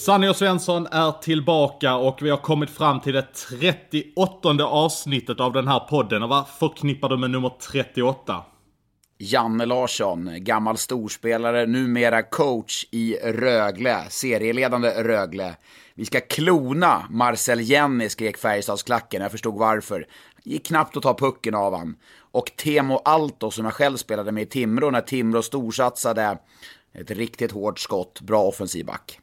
[0.00, 5.52] Sanny och Svensson är tillbaka och vi har kommit fram till det 38 avsnittet av
[5.52, 6.22] den här podden.
[6.22, 8.44] Och vad förknippar du med nummer 38?
[9.18, 15.56] Janne Larsson, gammal storspelare, numera coach i Rögle, serieledande Rögle.
[15.94, 19.22] Vi ska klona Marcel Jenny, skrek Färjestadsklacken.
[19.22, 20.06] Jag förstod varför.
[20.44, 21.96] Gick knappt att ta pucken av han.
[22.32, 26.38] Och Temo Alto, som jag själv spelade med i Timrå när Timrå storsatsade.
[26.94, 29.20] Ett riktigt hårt skott, bra offensiv back.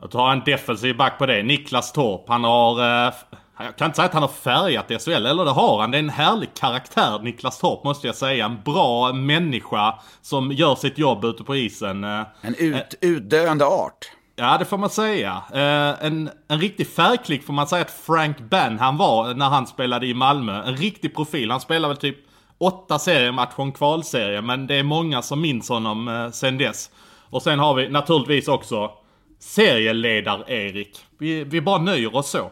[0.00, 1.42] Jag tar en defensiv back på det.
[1.42, 2.24] Niklas Torp.
[2.28, 2.80] Han har...
[2.80, 3.12] Eh,
[3.60, 5.90] jag kan inte säga att han har färgat SHL, eller det har han.
[5.90, 8.44] Det är en härlig karaktär, Niklas Torp, måste jag säga.
[8.44, 12.04] En bra människa som gör sitt jobb ute på isen.
[12.04, 14.12] Eh, En ut, utdöende art.
[14.36, 15.42] Ja, det får man säga.
[15.52, 20.06] Eh, en, en riktig färgklick får man säga att Frank Banham var när han spelade
[20.06, 20.62] i Malmö.
[20.66, 21.50] En riktig profil.
[21.50, 22.16] Han spelade väl typ
[22.58, 26.90] åtta seriematcher, en kvalserie, men det är många som minns honom eh, sen dess.
[27.30, 28.90] Och sen har vi naturligtvis också
[29.40, 30.98] serieledar-Erik.
[31.18, 32.50] Vi, vi bara nöjer oss så.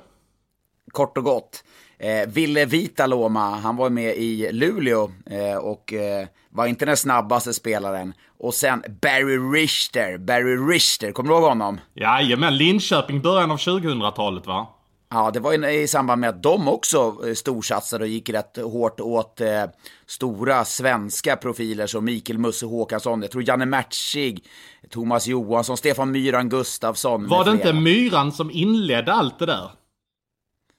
[0.92, 1.64] Kort och gott.
[1.98, 7.54] Eh, Ville Vitaloma, han var med i Luleå eh, och eh, var inte den snabbaste
[7.54, 8.12] spelaren.
[8.38, 11.80] Och sen Barry Richter, Barry Richter, kommer du ihåg honom?
[11.94, 14.66] Jajamän, Linköping början av 2000-talet va?
[15.08, 19.00] Ja, det var i samband med att de också eh, storsatsade och gick rätt hårt
[19.00, 19.64] åt eh,
[20.06, 24.44] stora svenska profiler som Mikael Musse Håkansson, jag tror Janne Mertzig,
[24.90, 27.28] Thomas Johansson, Stefan Myran Gustafsson.
[27.28, 27.72] Var det inte.
[27.72, 29.70] Myran som inledde allt det där?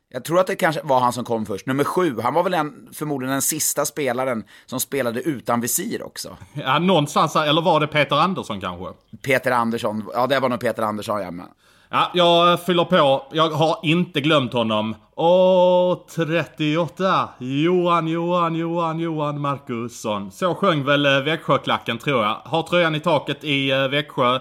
[0.10, 1.66] Jag tror att det kanske var han som kom först.
[1.66, 6.38] Nummer sju, han var väl en, förmodligen den sista spelaren som spelade utan visir också.
[6.54, 8.86] Ja, någonstans eller var det Peter Andersson kanske?
[9.22, 11.32] Peter Andersson, ja det var nog Peter Andersson, ja.
[11.32, 11.46] Men.
[11.90, 13.26] Ja, jag fyller på.
[13.32, 14.96] Jag har inte glömt honom.
[15.16, 17.30] Åh, 38.
[17.38, 20.32] Johan, Johan, Johan, Johan Markusson.
[20.32, 22.42] Så sjöng väl eh, Växjöklacken tror jag.
[22.46, 24.40] Har tröjan i taket i eh, Växjö.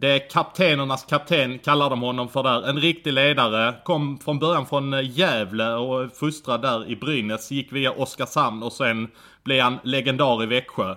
[0.00, 2.68] Det är kaptenernas kapten kallar de honom för där.
[2.68, 3.74] En riktig ledare.
[3.84, 7.50] Kom från början från eh, Gävle och fostrad där i Brynäs.
[7.50, 9.08] Gick via Oskarshamn och sen
[9.44, 10.94] blev han legendar i Växjö.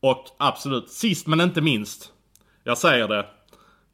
[0.00, 2.12] Och absolut, sist men inte minst.
[2.64, 3.26] Jag säger det.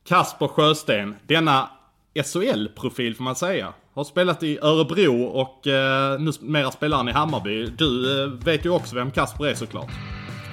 [0.09, 1.69] Kasper Sjösten, denna
[2.15, 3.73] SHL-profil får man säga.
[3.95, 7.67] Har spelat i Örebro och eh, numera spelar han i Hammarby.
[7.67, 9.91] Du eh, vet ju också vem Kasper är såklart.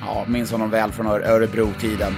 [0.01, 2.13] Ja, minns honom väl från Örebro-tiden.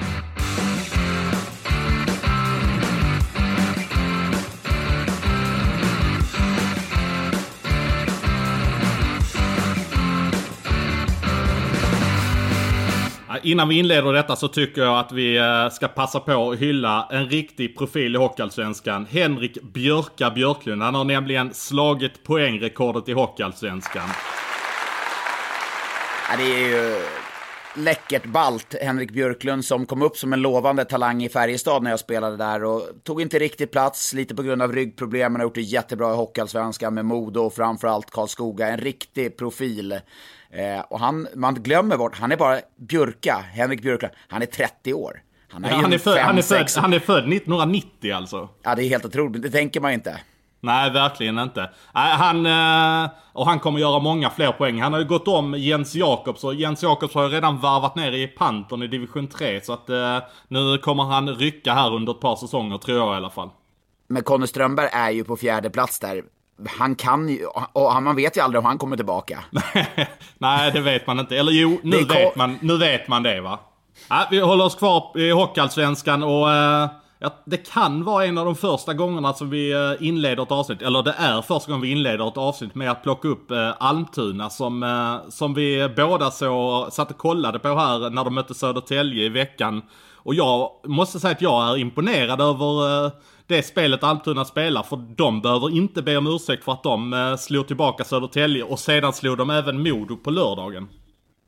[13.44, 17.08] Innan vi inleder detta så tycker jag att vi eh, ska passa på att hylla
[17.12, 19.08] en riktig profil i Hockeyallsvenskan.
[19.12, 20.84] Henrik Björka Björklund.
[20.84, 24.10] Han har nämligen slagit poängrekordet i Hockeyallsvenskan.
[26.30, 27.21] Ja, det är ju
[27.76, 32.00] läckert balt Henrik Björklund som kom upp som en lovande talang i Färjestad när jag
[32.00, 35.56] spelade där och tog inte riktigt plats, lite på grund av ryggproblem, men har gjort
[35.56, 38.68] det jättebra i Hockeyallsvenskan med Modo och framförallt Karlskoga.
[38.68, 39.92] En riktig profil.
[40.52, 44.94] Eh, och han, man glömmer bort, han är bara Björka, Henrik Björklund, han är 30
[44.94, 45.22] år.
[45.50, 48.50] Han, Ja, ju han, är född, han, är född, han är född 1990 alltså.
[48.64, 50.20] Ja, det är helt otroligt, det tänker man inte.
[50.64, 51.70] Nej, verkligen inte.
[51.94, 54.82] Han, eh, och han kommer göra många fler poäng.
[54.82, 58.12] Han har ju gått om Jens Jakobs och Jens Jakobs har ju redan varvat ner
[58.12, 59.62] i Panton i division 3.
[59.62, 60.18] Så att eh,
[60.48, 63.50] nu kommer han rycka här under ett par säsonger tror jag i alla fall.
[64.08, 66.24] Men Conny Strömberg är ju på fjärde plats där.
[66.78, 69.44] Han kan ju, och man vet ju aldrig om han kommer tillbaka.
[70.38, 71.38] Nej, det vet man inte.
[71.38, 73.60] Eller jo, nu, vet, man, nu vet man det va.
[74.10, 76.90] Ja, vi håller oss kvar i Hockeyallsvenskan och eh,
[77.22, 80.82] ja, det kan vara en av de första gångerna som vi eh, inleder ett avsnitt,
[80.82, 84.50] eller det är första gången vi inleder ett avsnitt med att plocka upp eh, Almtuna
[84.50, 89.26] som, eh, som vi båda så satt och kollade på här när de mötte Södertälje
[89.26, 89.82] i veckan.
[90.16, 93.12] Och jag måste säga att jag är imponerad över eh,
[93.48, 97.36] det spelet Almtuna spelar, för de behöver inte be om ursäkt för att de eh,
[97.36, 100.88] slog tillbaka Södertälje och sedan slog de även Modo på lördagen.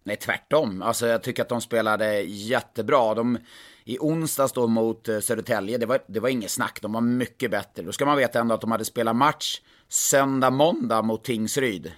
[0.04, 0.82] Nej, tvärtom.
[0.82, 3.14] Alltså, jag tycker att de spelade jättebra.
[3.14, 3.38] De,
[3.84, 6.80] I onsdags då mot eh, Södertälje, det var, det var inget snack.
[6.82, 7.84] De var mycket bättre.
[7.84, 11.92] Då ska man veta ändå att de hade spelat match söndag, måndag mot Tingsryd.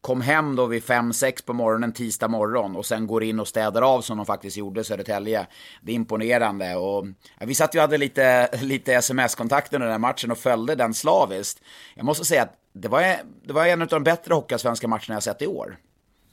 [0.00, 3.82] Kom hem då vid 5-6 på morgonen tisdag morgon och sen går in och städar
[3.82, 5.46] av som de faktiskt gjorde Södertälje.
[5.82, 6.76] Det är imponerande.
[6.76, 7.06] Och,
[7.38, 10.74] ja, vi satt ju och hade lite, lite sms-kontakt under den här matchen och följde
[10.74, 11.62] den slaviskt.
[11.94, 13.02] Jag måste säga att det var,
[13.44, 15.78] det var en av de bättre hockeyallsvenska matcherna jag sett i år.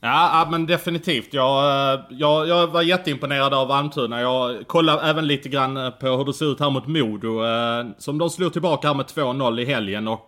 [0.01, 1.33] Ja, ja, men definitivt.
[1.33, 4.21] Jag, eh, jag, jag var jätteimponerad av Almtuna.
[4.21, 7.45] Jag kollade även lite grann eh, på hur det ser ut här mot Modo.
[7.45, 10.27] Eh, som de slog tillbaka här med 2-0 i helgen och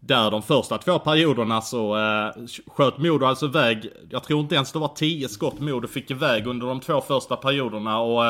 [0.00, 1.96] där de första två perioderna så
[2.66, 6.46] sköt Modo alltså iväg, jag tror inte ens det var 10 skott Modo fick iväg
[6.46, 8.22] under de två första perioderna och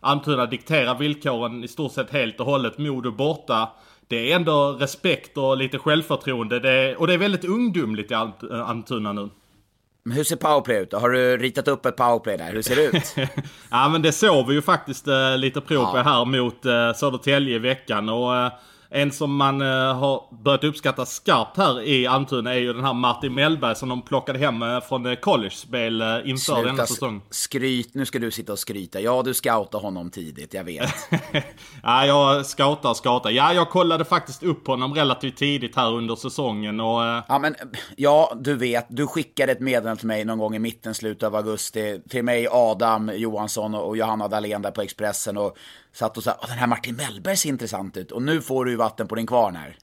[0.00, 2.78] Almtuna dikterar villkoren i stort sett helt och hållet.
[2.78, 3.68] Modo borta.
[4.08, 6.60] Det är ändå respekt och lite självförtroende.
[6.60, 9.28] Det, och det är väldigt ungdomligt i Almtuna nu.
[10.06, 10.98] Men hur ser powerplay ut då?
[10.98, 12.52] Har du ritat upp ett powerplay där?
[12.52, 13.28] Hur ser det ut?
[13.70, 16.02] ja men det såg vi ju faktiskt eh, lite prov på ja.
[16.02, 18.08] här mot eh, Södertälje i veckan.
[18.08, 18.52] Och eh,
[18.90, 22.92] en som man uh, har börjat uppskatta skarpt här i Almtuna är ju den här
[22.92, 27.22] Martin Mellberg som de plockade hem uh, från uh, college-spel inför Sluta denna säsong.
[27.30, 29.00] skryt, nu ska du sitta och skryta.
[29.00, 30.94] Ja, du scoutade honom tidigt, jag vet.
[31.82, 33.30] ja, jag scoutar och scoutar.
[33.30, 37.02] Ja, jag kollade faktiskt upp honom relativt tidigt här under säsongen och...
[37.28, 37.54] Ja, men
[37.96, 38.86] ja, du vet.
[38.88, 42.00] Du skickade ett meddelande till mig någon gång i mitten, slutet av augusti.
[42.08, 45.56] Till mig, Adam Johansson och Johanna Dahlén där på Expressen och
[45.96, 48.12] satt och sa den här Martin Mellberg ser intressant ut.
[48.12, 49.76] Och nu får du ju vatten på din kvarn här.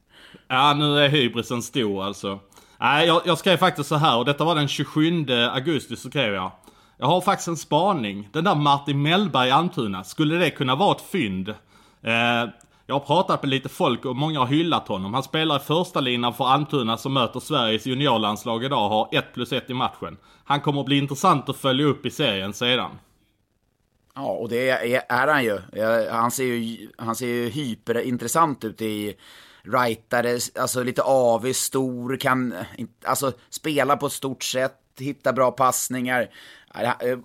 [0.48, 2.40] Ja, nu är hybrisen stor alltså.
[2.80, 6.34] Nej, jag, jag skrev faktiskt så här och detta var den 27 augusti så skrev
[6.34, 6.52] jag.
[6.98, 8.30] Jag har faktiskt en spaning.
[8.32, 11.50] Den där Martin Mellberg i Almtuna, skulle det kunna vara ett fynd?
[12.02, 12.50] Eh,
[12.86, 15.14] jag har pratat med lite folk och många har hyllat honom.
[15.14, 19.34] Han spelar i första linan för Almtuna som möter Sveriges juniorlandslag idag och har 1
[19.34, 20.18] plus 1 i matchen.
[20.44, 22.92] Han kommer att bli intressant att följa upp i serien sedan.
[24.16, 25.60] Ja, och det är, är han ju.
[26.10, 29.16] Han ser ju, han ser ju hyperintressant ut i
[29.64, 32.54] rightare, alltså lite avig, stor, kan
[33.06, 36.30] alltså spela på ett stort sätt, hitta bra passningar.
[36.74, 37.18] Jag eh,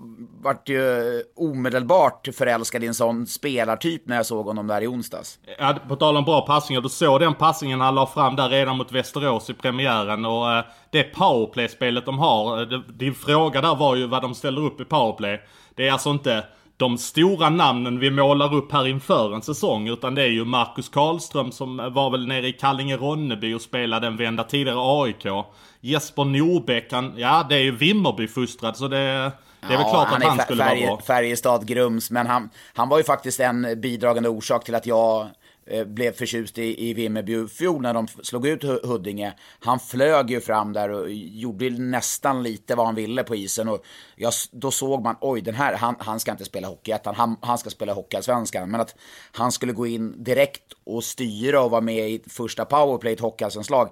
[0.43, 5.39] vart ju omedelbart förälskad i en sån spelartyp när jag såg honom där i onsdags.
[5.59, 8.77] Ja, på tal om bra passningar, du såg den passningen han la fram där redan
[8.77, 12.61] mot Västerås i premiären och eh, det powerplay-spelet de har.
[12.61, 15.41] Eh, din fråga där var ju vad de ställer upp i powerplay.
[15.75, 16.45] Det är alltså inte
[16.79, 19.89] de stora namnen vi målar upp här inför en säsong.
[19.89, 24.17] Utan det är ju Marcus Karlström som var väl nere i Kallinge-Ronneby och spelade en
[24.17, 25.47] vända tidigare AIK.
[25.81, 30.09] Jesper Norbäck, han, ja det är ju Vimmerby-fostrad så det, det är ja, väl klart
[30.09, 31.01] han att han skulle vara bra.
[31.07, 35.29] Färjestad Grums, men han, han var ju faktiskt en bidragande orsak till att jag
[35.71, 39.35] Eh, blev förtjust i, i Vimmerby fjol när de slog ut Huddinge.
[39.61, 43.69] Han flög ju fram där och gjorde nästan lite vad han ville på isen.
[43.69, 43.85] Och
[44.17, 47.59] jag, då såg man, oj, den här, han, han ska inte spela Hockeyettan, han, han
[47.59, 48.71] ska spela Hockeyallsvenskan.
[48.71, 48.97] Men att
[49.33, 53.21] han skulle gå in direkt och styra och vara med i första powerplay i ett
[53.21, 53.89] Hockeyallsvenslag,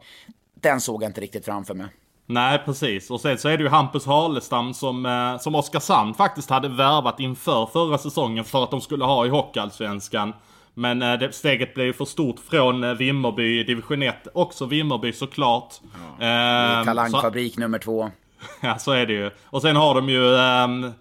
[0.55, 1.87] den såg jag inte riktigt framför mig.
[2.27, 3.11] Nej, precis.
[3.11, 7.21] Och sen så är det ju Hampus Harlestam som, eh, som Oskarshamn faktiskt hade värvat
[7.21, 10.33] inför förra säsongen för att de skulle ha i Hockeyallsvenskan.
[10.79, 14.15] Men eh, det, steget blev för stort från eh, Vimmerby, division 1.
[14.35, 15.75] Också Vimmerby såklart.
[16.21, 16.79] Ja.
[16.79, 18.11] Eh, talangfabrik så, nummer två.
[18.61, 19.31] Ja, så är det ju.
[19.45, 20.93] Och sen har de ju eh,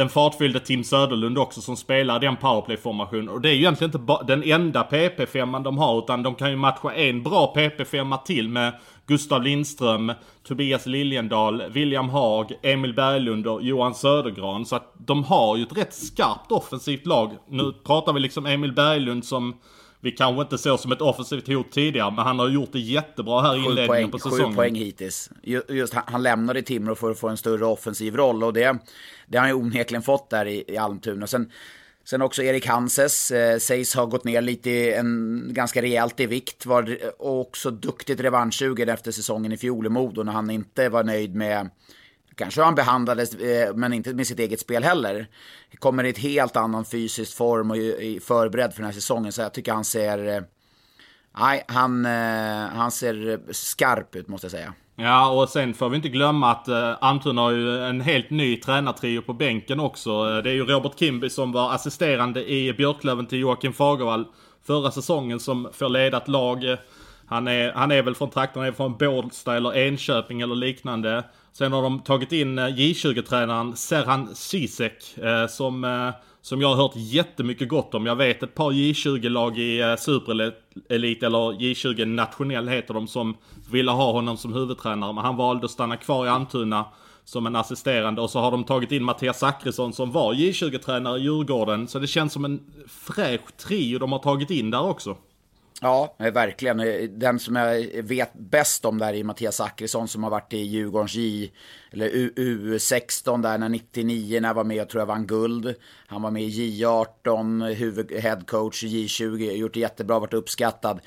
[0.00, 3.28] den fartfyllde Tim Söderlund också som spelar den powerplay-formationen.
[3.28, 6.56] Och det är ju egentligen inte den enda PP5 de har utan de kan ju
[6.56, 8.72] matcha en bra PP5 till med
[9.06, 10.12] Gustav Lindström,
[10.42, 14.66] Tobias Liljendal, William Haag, Emil Berglund och Johan Södergran.
[14.66, 17.30] Så att de har ju ett rätt skarpt offensivt lag.
[17.48, 19.54] Nu pratar vi liksom Emil Berglund som
[20.00, 23.42] vi kanske inte såg som ett offensivt hot tidigare, men han har gjort det jättebra
[23.42, 24.50] här i inledningen poäng, på säsongen.
[24.50, 25.30] Sju poäng hittills.
[25.68, 28.78] Just, han, han lämnade Timrå för att få en större offensiv roll och det,
[29.26, 31.26] det har han ju onekligen fått där i, i Almtuna.
[31.26, 31.50] Sen,
[32.04, 36.26] sen också Erik Hanses eh, sägs ha gått ner lite, i en, ganska rejält i
[36.26, 36.66] vikt.
[36.66, 41.34] Var, också duktigt revanschsugen efter säsongen i fjol i Modo när han inte var nöjd
[41.34, 41.70] med
[42.40, 45.26] Kanske han behandlades, eh, men inte med sitt eget spel heller.
[45.78, 49.32] Kommer i ett helt annan fysisk form och är förberedd för den här säsongen.
[49.32, 50.36] Så jag tycker han ser...
[50.36, 50.42] Eh,
[51.38, 54.72] nej, han, eh, han ser skarp ut måste jag säga.
[54.96, 58.56] Ja, och sen får vi inte glömma att uh, Almtuna har ju en helt ny
[58.56, 60.40] tränartrio på bänken också.
[60.42, 64.26] Det är ju Robert Kimby som var assisterande i Björklöven till Joakim Fagervall
[64.66, 66.76] förra säsongen som får leda ett lag.
[67.26, 71.24] Han är, han är väl från trakten, han är från Bålsta eller Enköping eller liknande.
[71.52, 76.08] Sen har de tagit in eh, J20-tränaren Serhan Sisek eh, som, eh,
[76.42, 78.06] som jag har hört jättemycket gott om.
[78.06, 83.36] Jag vet ett par J20-lag i Superelit eller J20 nationell heter de som
[83.70, 85.12] ville ha honom som huvudtränare.
[85.12, 86.84] Men han valde att stanna kvar i Almtuna
[87.24, 91.22] som en assisterande och så har de tagit in Mattias Zackrisson som var J20-tränare i
[91.22, 91.88] Djurgården.
[91.88, 95.16] Så det känns som en fräsch trio de har tagit in där också.
[95.82, 96.80] Ja, verkligen.
[96.80, 100.58] Eh, den som jag vet bäst om där är Mattias Zackrisson som har varit i
[100.58, 101.52] Djurgårdens J,
[101.92, 105.74] eller U16 där när 99 när jag var med och tror jag vann guld.
[106.06, 111.00] Han var med i J18, huvud, headcoach i J20, gjort det jättebra, varit uppskattad.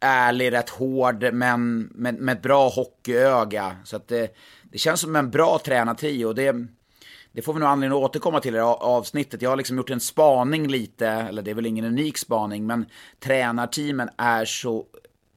[0.00, 3.76] ärlig, rätt hård, men med, med ett bra hockeyöga.
[3.84, 6.32] Så att det, det känns som en bra tränartrio.
[6.32, 6.66] Det,
[7.34, 9.42] det får vi nog anledning att återkomma till i avsnittet.
[9.42, 12.86] Jag har liksom gjort en spaning lite, eller det är väl ingen unik spaning, men
[13.20, 14.84] tränarteamen är så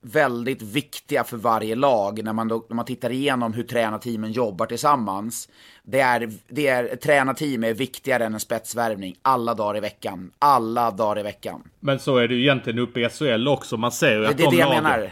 [0.01, 4.65] väldigt viktiga för varje lag när man, då, när man tittar igenom hur tränarteamen jobbar
[4.65, 5.49] tillsammans.
[5.83, 10.31] Det är, det är, tränarteam är viktigare än en spetsvärvning alla dagar i veckan.
[10.39, 11.63] Alla dagar i veckan.
[11.79, 13.77] Men så är det ju egentligen uppe i SHL också.
[13.77, 14.83] Man ser ju att det, det är de det jag lagen...
[14.83, 15.11] menar.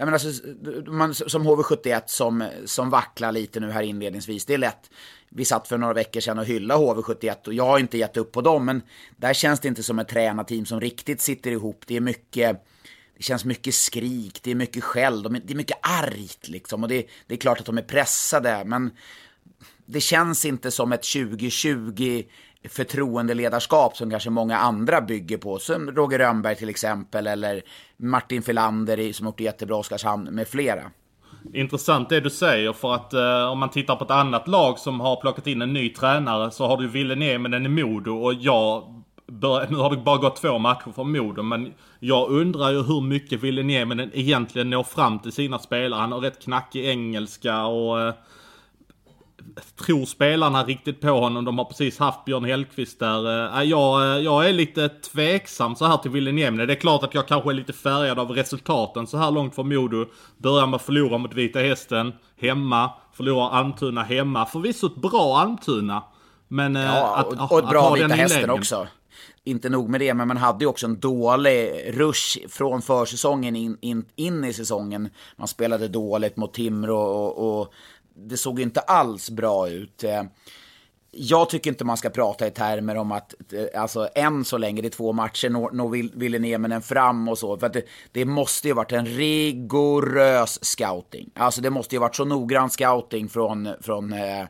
[0.00, 0.46] Jag menar, alltså,
[0.90, 4.90] man, som HV71 som, som vacklar lite nu här inledningsvis, det är lätt.
[5.28, 8.32] Vi satt för några veckor sedan och hyllade HV71 och jag har inte gett upp
[8.32, 8.82] på dem, men
[9.16, 11.84] där känns det inte som ett tränarteam som riktigt sitter ihop.
[11.86, 12.64] Det är mycket
[13.16, 16.82] det känns mycket skrik, det är mycket skäll, de är, det är mycket argt liksom.
[16.82, 18.90] Och det, det är klart att de är pressade, men
[19.86, 22.22] det känns inte som ett 2020
[22.68, 25.58] förtroendeledarskap som kanske många andra bygger på.
[25.58, 27.62] Som Roger Rönnberg till exempel, eller
[27.96, 30.82] Martin Filander som har gjort det jättebra i Oskarshamn med flera.
[31.52, 35.00] Intressant det du säger för att eh, om man tittar på ett annat lag som
[35.00, 38.84] har plockat in en ny tränare så har du Ville Nieminen i Modo och jag
[39.26, 43.00] bör, nu har det bara gått två matcher för Modo men jag undrar ju hur
[43.00, 46.00] mycket Ville Nieminen egentligen når fram till sina spelare.
[46.00, 48.14] Han har rätt knackig engelska och eh,
[49.86, 51.44] tror spelarna riktigt på honom.
[51.44, 53.48] De har precis haft Björn Hellkvist där.
[53.58, 56.66] Äh, jag, jag är lite tveksam så här till Ville Nieminen.
[56.66, 59.62] Det är klart att jag kanske är lite färgad av resultaten så här långt för
[59.62, 60.06] Modo.
[60.38, 62.90] Börjar med att förlora mot Vita Hästen hemma.
[63.12, 64.46] Förlorar Almtuna hemma.
[64.46, 66.02] Förvisso ett bra Almtuna.
[66.48, 68.86] Men ja, att, och, och ett bra Vita Hästen också
[69.48, 73.78] inte nog med det, men man hade ju också en dålig rush från försäsongen in,
[73.80, 75.08] in, in i säsongen.
[75.36, 77.72] Man spelade dåligt mot Timrå och, och, och
[78.18, 80.04] det såg inte alls bra ut.
[80.04, 80.22] Eh,
[81.10, 84.82] jag tycker inte man ska prata i termer om att, eh, alltså än så länge,
[84.82, 87.58] det är två matcher, nå, nå ville Nieminen fram och så.
[87.58, 87.82] För att det,
[88.12, 91.30] det, måste ju varit en rigorös scouting.
[91.34, 94.46] Alltså det måste ju varit så noggrann scouting från, från, eh,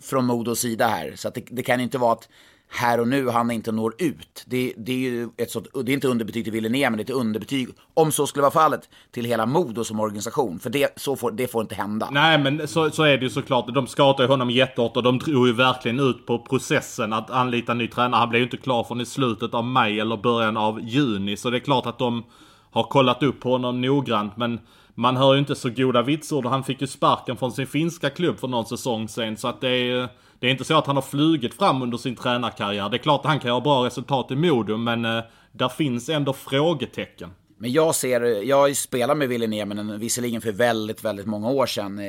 [0.00, 1.12] från Modos sida här.
[1.16, 2.28] Så att det, det kan inte vara att
[2.74, 4.44] här och nu han inte når ut.
[4.46, 7.04] Det, det är ju ett sånt, det är inte underbetyg till Villeneuve, men det är
[7.04, 10.58] ett underbetyg, om så skulle vara fallet, till hela Modo som organisation.
[10.58, 12.08] För det, så får, det får inte hända.
[12.10, 13.74] Nej, men så, så är det ju såklart.
[13.74, 17.72] De skadade ju honom jättehårt och de drog ju verkligen ut på processen att anlita
[17.72, 18.18] en ny tränare.
[18.18, 21.36] Han blev ju inte klar förrän i slutet av maj eller början av juni.
[21.36, 22.24] Så det är klart att de
[22.70, 24.36] har kollat upp på honom noggrant.
[24.36, 24.60] Men
[24.94, 26.46] man hör ju inte så goda vitsord.
[26.46, 29.36] Han fick ju sparken från sin finska klubb för någon säsong sen.
[29.36, 30.08] Så att det är
[30.42, 32.88] det är inte så att han har flugit fram under sin tränarkarriär.
[32.88, 35.22] Det är klart att han kan göra bra resultat i Modo, men eh,
[35.52, 37.30] där finns ändå frågetecken.
[37.58, 41.98] Men jag ser, jag spelar med Ville Nieminen, visserligen för väldigt, väldigt många år sedan,
[41.98, 42.04] eh,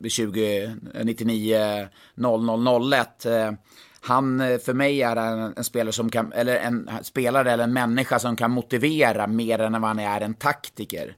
[0.00, 3.26] 2099 0001.
[3.26, 3.52] Eh, eh,
[4.00, 8.18] han, för mig är en, en, spelare som kan, eller en spelare eller en människa
[8.18, 11.16] som kan motivera mer än vad han är en taktiker.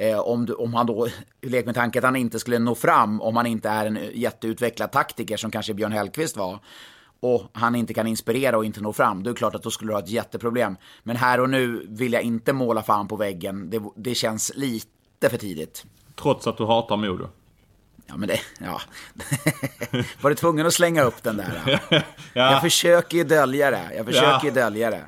[0.00, 1.08] Eh, om, du, om han då,
[1.42, 4.10] lek med tanken att han inte skulle nå fram om han inte är en eh,
[4.14, 6.58] jätteutvecklad taktiker som kanske Björn Hellkvist var
[7.20, 9.70] och han inte kan inspirera och inte nå fram, då är det klart att då
[9.70, 10.76] skulle du ha ett jätteproblem.
[11.02, 13.70] Men här och nu vill jag inte måla fan på väggen.
[13.70, 15.84] Det, det känns lite för tidigt.
[16.14, 17.28] Trots att du hatar Modo?
[18.10, 18.80] Ja, men det, ja.
[20.20, 21.80] Var du tvungen att slänga upp den där?
[21.90, 22.00] ja.
[22.32, 23.90] Jag försöker ju dölja det.
[23.96, 24.44] Jag försöker ja.
[24.44, 25.02] ju dölja det.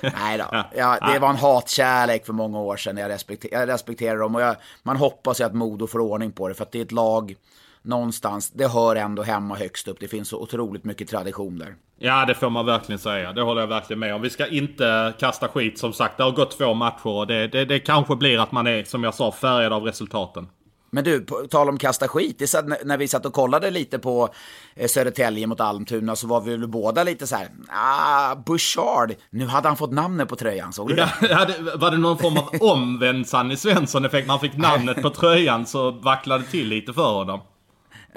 [0.00, 0.64] Nej då.
[0.76, 2.96] Ja, det var en hatkärlek för många år sedan.
[2.96, 6.48] Jag, respekter, jag respekterar dem och jag, man hoppas ju att Modo får ordning på
[6.48, 6.54] det.
[6.54, 7.34] För att det är ett lag
[7.82, 9.96] någonstans, det hör ändå hemma högst upp.
[10.00, 11.74] Det finns så otroligt mycket tradition där.
[11.98, 13.32] Ja, det får man verkligen säga.
[13.32, 14.22] Det håller jag verkligen med om.
[14.22, 16.16] Vi ska inte kasta skit som sagt.
[16.16, 19.04] Det har gått två matcher och det, det, det kanske blir att man är, som
[19.04, 20.48] jag sa, färgad av resultaten.
[20.90, 22.38] Men du, på tal om kasta skit.
[22.38, 24.28] Det satt, när vi satt och kollade lite på
[24.74, 29.46] eh, Södertälje mot Almtuna så var vi väl båda lite så här, ah, Bouchard, nu
[29.46, 31.10] hade han fått namnet på tröjan, såg du det?
[31.20, 31.46] Ja?
[31.74, 34.26] Var det någon form av omvänd Sanny Svensson-effekt?
[34.26, 37.40] När han fick namnet på tröjan så vacklade till lite för honom.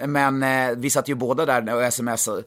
[0.06, 2.44] Men eh, vi satt ju båda där och smsade.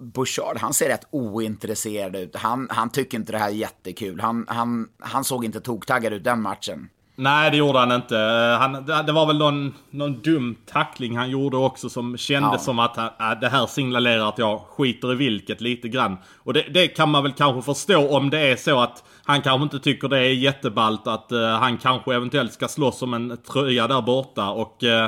[0.00, 2.36] Bouchard, han ser rätt ointresserad ut.
[2.36, 4.20] Han, han tycker inte det här är jättekul.
[4.20, 6.88] Han, han, han såg inte toktaggad ut den matchen.
[7.16, 8.18] Nej, det gjorde han inte.
[8.18, 8.72] Eh, han,
[9.06, 12.58] det var väl någon, någon dum tackling han gjorde också som kändes ja.
[12.58, 16.16] som att han, äh, det här signalerar att jag skiter i vilket lite grann.
[16.36, 19.62] Och det, det, kan man väl kanske förstå om det är så att han kanske
[19.62, 23.88] inte tycker det är jätteballt att uh, han kanske eventuellt ska slåss om en tröja
[23.88, 25.06] där borta och uh,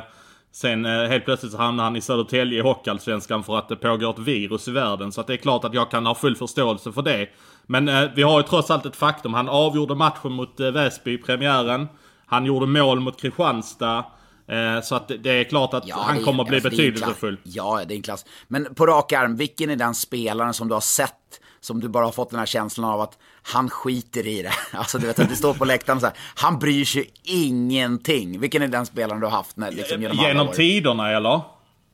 [0.57, 4.11] Sen eh, helt plötsligt så hamnar han i Södertälje i Hockeyallsvenskan för att det pågår
[4.11, 5.13] ett virus i världen.
[5.13, 7.29] Så att det är klart att jag kan ha full förståelse för det.
[7.67, 9.35] Men eh, vi har ju trots allt ett faktum.
[9.35, 11.89] Han avgjorde matchen mot eh, Väsby i premiären.
[12.27, 14.05] Han gjorde mål mot Kristianstad.
[14.49, 17.39] Eh, så att det är klart att ja, han kommer att bli alltså, betydelsefull.
[17.43, 18.25] Ja, det är en klass.
[18.49, 21.13] Men på rak arm, vilken är den spelaren som du har sett
[21.61, 24.53] som du bara har fått den här känslan av att han skiter i det.
[24.79, 28.41] Alltså du vet att du står på läktaren så här, han bryr sig ingenting.
[28.41, 30.53] Vilken är den spelaren du har haft när, liksom, genom alla Genom år?
[30.53, 31.41] tiderna eller?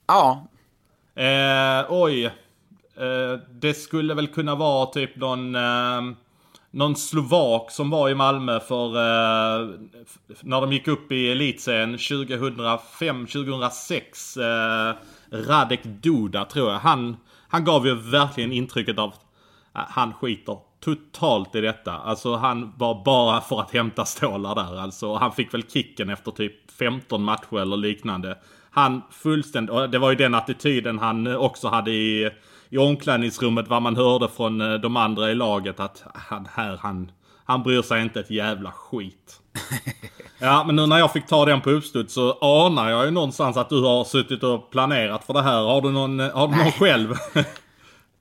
[0.06, 0.48] Ja,
[1.14, 2.30] Eh, oj.
[3.02, 5.54] Eh, det skulle väl kunna vara typ någon...
[5.54, 6.16] Ehm,
[6.74, 8.86] någon slovak som var i Malmö för...
[8.86, 9.68] Eh,
[10.40, 14.40] när de gick upp i elitserien 2005-2006.
[14.40, 14.94] Eh,
[15.30, 16.78] Radek Duda tror jag.
[16.78, 17.16] Han,
[17.48, 19.14] han gav ju verkligen intrycket av...
[19.72, 21.92] att han skiter totalt i detta.
[21.92, 25.14] Alltså han var bara för att hämta stålar där alltså.
[25.14, 28.38] Han fick väl kicken efter typ 15 matcher eller liknande.
[28.70, 32.30] Han fullständigt, och det var ju den attityden han också hade i,
[32.72, 37.10] i omklädningsrummet vad man hörde från eh, de andra i laget att han här, han,
[37.44, 39.40] han bryr sig inte ett jävla skit.
[40.38, 43.56] Ja, men nu när jag fick ta den på uppstuds så anar jag ju någonstans
[43.56, 45.62] att du har suttit och planerat för det här.
[45.62, 47.14] Har du någon, eh, har du någon själv?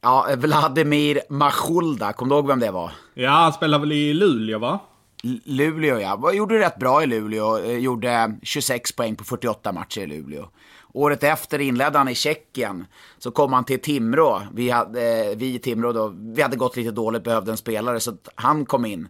[0.01, 2.91] ja Vladimir Machulda, kommer du ihåg vem det var?
[3.13, 4.79] ja, han spelar väl i Luleå va?
[5.23, 7.57] L- Luleå ja, gjorde rätt bra i Luleå.
[7.57, 10.47] Eh, Gjorde 26 poäng på 48 matcher i Luleå.
[10.93, 12.85] Året efter inledde han i Tjeckien.
[13.17, 14.41] Så kom han till Timrå.
[14.53, 17.99] Vi, hade, eh, vi i Timrå då, vi hade gått lite dåligt, behövde en spelare,
[17.99, 19.07] så han kom in.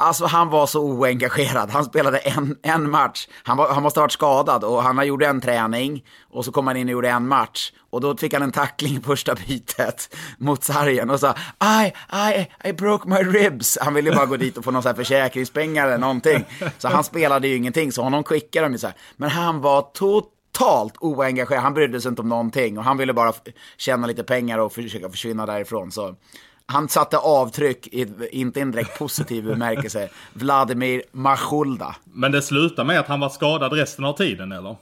[0.00, 1.70] Alltså han var så oengagerad.
[1.70, 3.28] Han spelade en, en match.
[3.42, 6.04] Han, var, han måste ha varit skadad och han gjorde en träning.
[6.30, 7.72] Och så kom han in och gjorde en match.
[7.90, 11.34] Och då fick han en tackling i första bytet mot sargen och sa
[11.82, 13.78] I, I, I broke my ribs.
[13.80, 16.44] Han ville ju bara gå dit och få någon så här försäkringspengar eller någonting.
[16.78, 18.96] Så han spelade ju ingenting, så honom skickade de ju så här.
[19.16, 21.62] Men han var totalt Totalt oengagerad.
[21.62, 23.32] Han brydde sig inte om någonting och han ville bara
[23.76, 25.92] tjäna lite pengar och försöka försvinna därifrån.
[25.92, 26.14] Så
[26.66, 30.08] han satte avtryck, i, inte i en direkt positiv bemärkelse.
[30.32, 31.96] Vladimir Machulda.
[32.04, 34.76] Men det slutade med att han var skadad resten av tiden eller?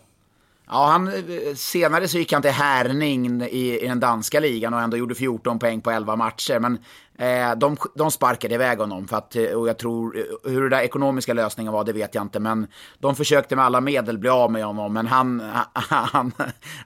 [0.70, 1.10] Ja, han,
[1.56, 5.58] senare så gick han till Härning i, i den danska ligan och ändå gjorde 14
[5.58, 6.58] poäng på 11 matcher.
[6.58, 6.78] Men
[7.18, 9.08] eh, de, de sparkade iväg honom.
[9.08, 12.14] För att, eh, och jag tror, eh, hur den där ekonomiska lösningen var, det vet
[12.14, 12.40] jag inte.
[12.40, 12.66] Men
[12.98, 14.92] de försökte med alla medel bli av med honom.
[14.92, 15.42] Men han,
[15.90, 16.32] han,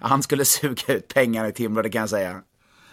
[0.01, 2.43] han skulle suga ut pengar i Timrå, det kan jag säga.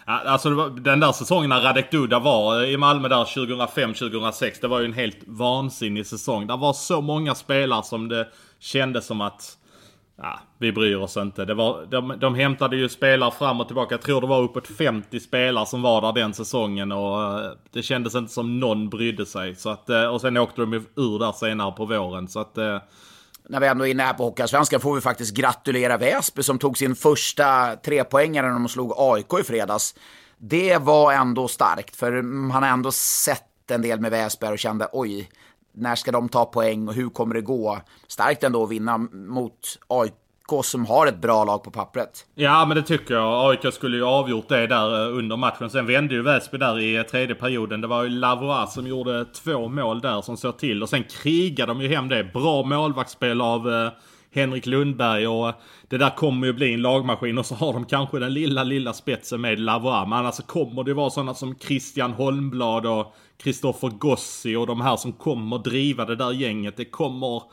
[0.05, 4.57] Alltså den där säsongen när Radek Duda var eh, i Malmö där 2005-2006.
[4.61, 6.47] Det var ju en helt vansinnig säsong.
[6.47, 8.27] Det var så många spelare som det
[8.59, 9.57] kändes som att
[10.21, 11.45] Ja, vi bryr oss inte.
[11.45, 13.93] Det var, de, de hämtade ju spelare fram och tillbaka.
[13.93, 17.83] Jag tror det var uppåt 50 spelare som var där den säsongen och eh, det
[17.83, 19.55] kändes inte som någon brydde sig.
[19.55, 22.27] Så att, eh, och sen åkte de ju ur där senare på våren.
[22.27, 22.77] Så att, eh,
[23.49, 26.77] när vi ändå är inne här på Hockeyallsvenskan får vi faktiskt gratulera Väsby som tog
[26.77, 29.95] sin första trepoängare när de slog AIK i fredags.
[30.37, 34.59] Det var ändå starkt, för man har ändå sett en del med Väsby här och
[34.59, 35.29] kände oj,
[35.73, 37.79] när ska de ta poäng och hur kommer det gå?
[38.07, 40.13] Starkt ändå att vinna mot AIK
[40.63, 42.25] som har ett bra lag på pappret.
[42.35, 43.51] Ja men det tycker jag.
[43.51, 45.69] AIK skulle ju avgjort det där eh, under matchen.
[45.69, 47.81] Sen vände ju Väsby där i eh, tredje perioden.
[47.81, 50.83] Det var ju Lavois som gjorde två mål där som såg till.
[50.83, 52.23] Och sen krigade de ju hem det.
[52.23, 53.91] Bra målvaktsspel av eh,
[54.31, 55.53] Henrik Lundberg och
[55.87, 58.93] det där kommer ju bli en lagmaskin och så har de kanske den lilla, lilla
[58.93, 60.07] spetsen med Lavois.
[60.09, 64.81] Men annars så kommer det vara sådana som Christian Holmblad och Kristoffer Gossi och de
[64.81, 66.77] här som kommer driva det där gänget.
[66.77, 67.43] Det kommer...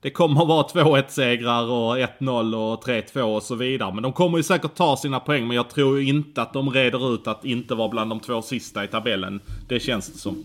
[0.00, 3.94] Det kommer vara 2-1 segrar och 1-0 och 3-2 och så vidare.
[3.94, 5.46] Men de kommer ju säkert ta sina poäng.
[5.46, 8.84] Men jag tror inte att de reder ut att inte vara bland de två sista
[8.84, 9.40] i tabellen.
[9.68, 10.44] Det känns det som.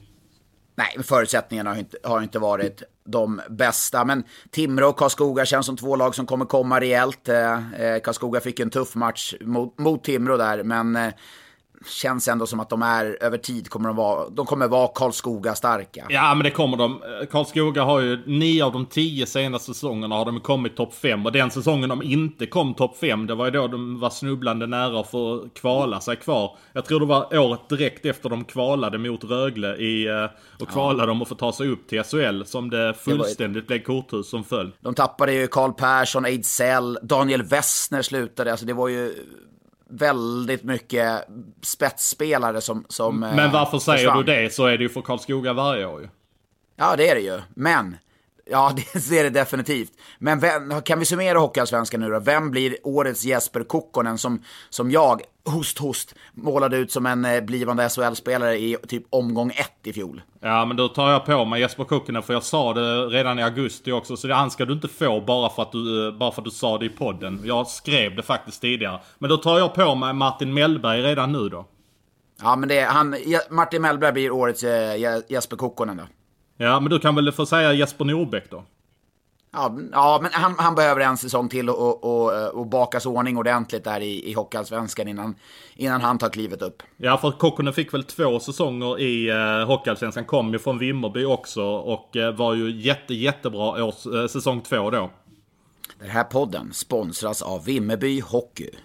[0.76, 4.06] Nej, förutsättningarna har inte, har inte varit de bästa.
[4.06, 7.30] Men Timrå och Karlskoga känns som två lag som kommer komma rejält.
[7.30, 11.14] Eh, eh Karlskoga fick en tuff match mot, mot Timrå där, men eh,
[11.86, 15.56] känns ändå som att de är över tid kommer de vara, de kommer vara Karlskoga
[15.56, 16.06] starka.
[16.10, 17.02] Ja men det kommer de.
[17.32, 21.26] Karlskoga har ju nio av de tio senaste säsongerna har de kommit topp 5.
[21.26, 24.68] Och den säsongen de inte kom topp 5, det var ju då de var snubblande
[24.68, 26.58] nära för att kvala sig kvar.
[26.74, 30.26] Jag tror det var året direkt efter de kvalade mot Rögle i, eh,
[30.60, 34.30] och kvalade om att få ta sig upp till SHL som det fullständigt blev korthus
[34.30, 34.72] som föll.
[34.80, 38.52] De tappade ju Karl Persson, Ejdsell, Daniel Wessner slutade.
[38.52, 39.14] Alltså det var ju
[39.90, 41.28] väldigt mycket
[41.62, 44.26] spetsspelare som, som Men eh, varför säger försvann.
[44.26, 44.54] du det?
[44.54, 46.08] Så är det ju för Karlskoga varje år ju.
[46.76, 47.42] Ja, det är det ju.
[47.54, 47.98] Men,
[48.52, 48.74] ja,
[49.10, 49.92] det, är det definitivt.
[50.20, 52.20] Men vem, kan vi summera Hockeyallsvenskan nu då?
[52.20, 57.42] Vem blir årets Jesper Kokkonen som, som jag, host host, målade ut som en eh,
[57.42, 60.22] blivande SHL-spelare i typ omgång ett i fjol?
[60.42, 63.44] Ja men då tar jag på mig Jesper Kukkonen för jag sa det redan i
[63.44, 64.18] augusti också.
[64.18, 66.46] Så det han ska du inte få bara för, att du, eh, bara för att
[66.46, 67.42] du sa det i podden.
[67.44, 69.00] Jag skrev det faktiskt tidigare.
[69.20, 71.66] Men då tar jag på mig Martin Mellberg redan nu då.
[72.42, 73.16] Ja, men det han,
[73.50, 76.04] Martin Mellberg blir årets eh, Je- Jesper Kokkonen då.
[76.62, 78.64] Ja men du kan väl få säga Jesper Norbäck då?
[79.52, 83.84] Ja, ja men han, han behöver en säsong till och, och, och, bakas ordning ordentligt
[83.84, 85.36] där i, i Hockeyallsvenskan innan,
[85.76, 86.84] innan han tar klivet upp.
[86.98, 90.26] Ja, för Kokkonen fick väl två säsonger i uh, Hockeyallsvenskan.
[90.26, 94.90] Kom ju från Vimmerby också och uh, var ju jätte, jättebra års, uh, säsong två
[94.90, 95.10] då.
[96.00, 98.70] Den här podden sponsras av Vimmerby Hockey.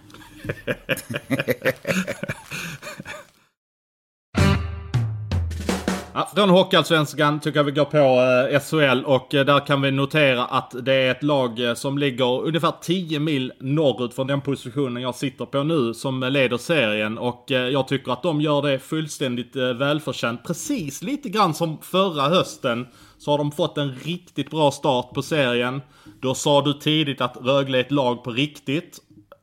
[6.17, 9.91] Ja, från Hockeyallsvenskan tycker jag vi går på eh, SHL och eh, där kan vi
[9.91, 14.41] notera att det är ett lag eh, som ligger ungefär 10 mil norrut från den
[14.41, 18.61] positionen jag sitter på nu som leder serien och eh, jag tycker att de gör
[18.61, 20.43] det fullständigt eh, välförtjänt.
[20.43, 25.21] Precis lite grann som förra hösten så har de fått en riktigt bra start på
[25.21, 25.81] serien.
[26.21, 28.99] Då sa du tidigt att Rögle är ett lag på riktigt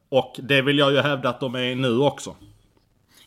[0.09, 2.35] och det vill jag ju hävda att de är nu också.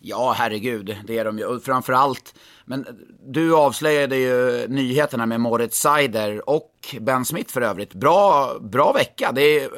[0.08, 1.60] Ja, herregud, det är de ju.
[1.60, 2.86] Framförallt, men
[3.28, 7.94] du avslöjade ju nyheterna med Moritz Seider och Ben Smith för övrigt.
[7.94, 9.32] Bra, bra vecka.
[9.36, 9.70] Det är,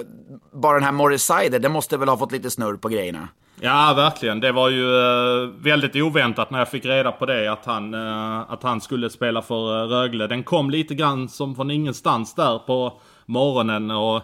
[0.53, 3.27] bara den här Moritz Seider, det måste väl ha fått lite snurr på grejerna.
[3.61, 4.39] Ja, verkligen.
[4.39, 8.51] Det var ju eh, väldigt oväntat när jag fick reda på det att han, eh,
[8.51, 10.27] att han skulle spela för eh, Rögle.
[10.27, 14.21] Den kom lite grann som från ingenstans där på morgonen och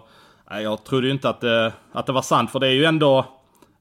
[0.50, 3.26] jag trodde ju inte att det, att det var sant för det är ju ändå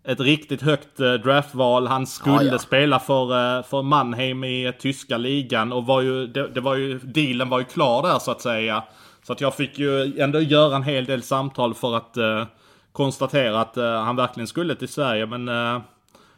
[0.05, 1.87] ett riktigt högt eh, draftval.
[1.87, 2.59] Han skulle ja, ja.
[2.59, 3.23] spela för,
[3.59, 7.49] eh, för Mannheim i eh, tyska ligan och var ju, det, det, var ju, dealen
[7.49, 8.83] var ju klar där så att säga.
[9.23, 12.45] Så att jag fick ju ändå göra en hel del samtal för att uh,
[12.93, 15.27] konstatera att uh, han verkligen skulle till Sverige.
[15.27, 15.81] Men uh,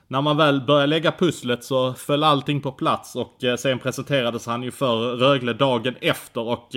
[0.09, 4.63] när man väl började lägga pusslet så föll allting på plats och sen presenterades han
[4.63, 6.69] ju för Rögle dagen efter och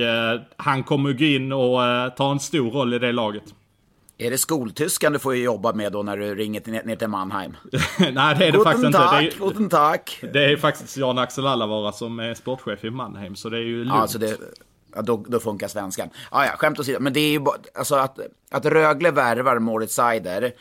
[0.57, 1.79] han kommer gå in och
[2.17, 3.53] ta en stor roll i det laget.
[4.19, 7.57] Är det skoltyskan du får jobba med då när du ringer ner till Mannheim?
[7.99, 8.97] Nej, det är det faktiskt inte.
[8.97, 10.19] Det är, guten tack.
[10.33, 14.01] Det är faktiskt Jan-Axel Allavara som är sportchef i Mannheim, så det är ju lugnt.
[14.01, 14.37] Alltså det,
[14.95, 16.09] ja, då, då funkar svenskan.
[16.31, 16.99] Ja, ja, skämt åsido.
[16.99, 18.19] Men det är ju bara, alltså att,
[18.51, 20.51] att Rögle värvar Moritz Seider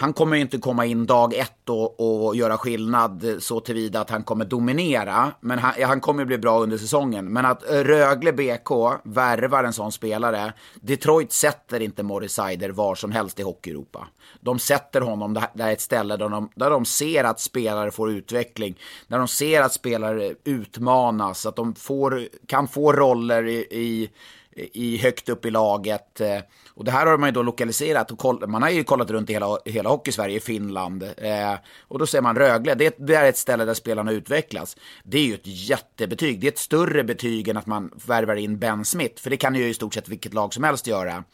[0.00, 4.22] han kommer inte komma in dag ett och, och göra skillnad så tillvida att han
[4.24, 5.32] kommer dominera.
[5.40, 7.32] Men han, han kommer bli bra under säsongen.
[7.32, 8.70] Men att Rögle BK
[9.02, 10.52] värvar en sån spelare.
[10.74, 14.06] Detroit sätter inte Morris Seider var som helst i Hockey-Europa.
[14.40, 18.78] De sätter honom där ett ställe där de, där de ser att spelare får utveckling.
[19.08, 21.46] Där de ser att spelare utmanas.
[21.46, 24.10] Att de får, kan få roller i, i
[24.58, 26.20] i högt upp i laget.
[26.20, 26.38] Eh,
[26.74, 29.30] och det här har man ju då lokaliserat och koll, man har ju kollat runt
[29.30, 31.02] i hela, hela Hockey-Sverige, i Finland.
[31.02, 34.76] Eh, och då ser man Rögle, det, det, är ett ställe där spelarna utvecklas.
[35.04, 38.58] Det är ju ett jättebetyg, det är ett större betyg än att man värvar in
[38.58, 41.24] Ben Smith, för det kan ju i stort sett vilket lag som helst göra.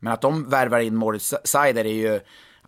[0.00, 2.20] Men att de värvar in Moritz Seider är ju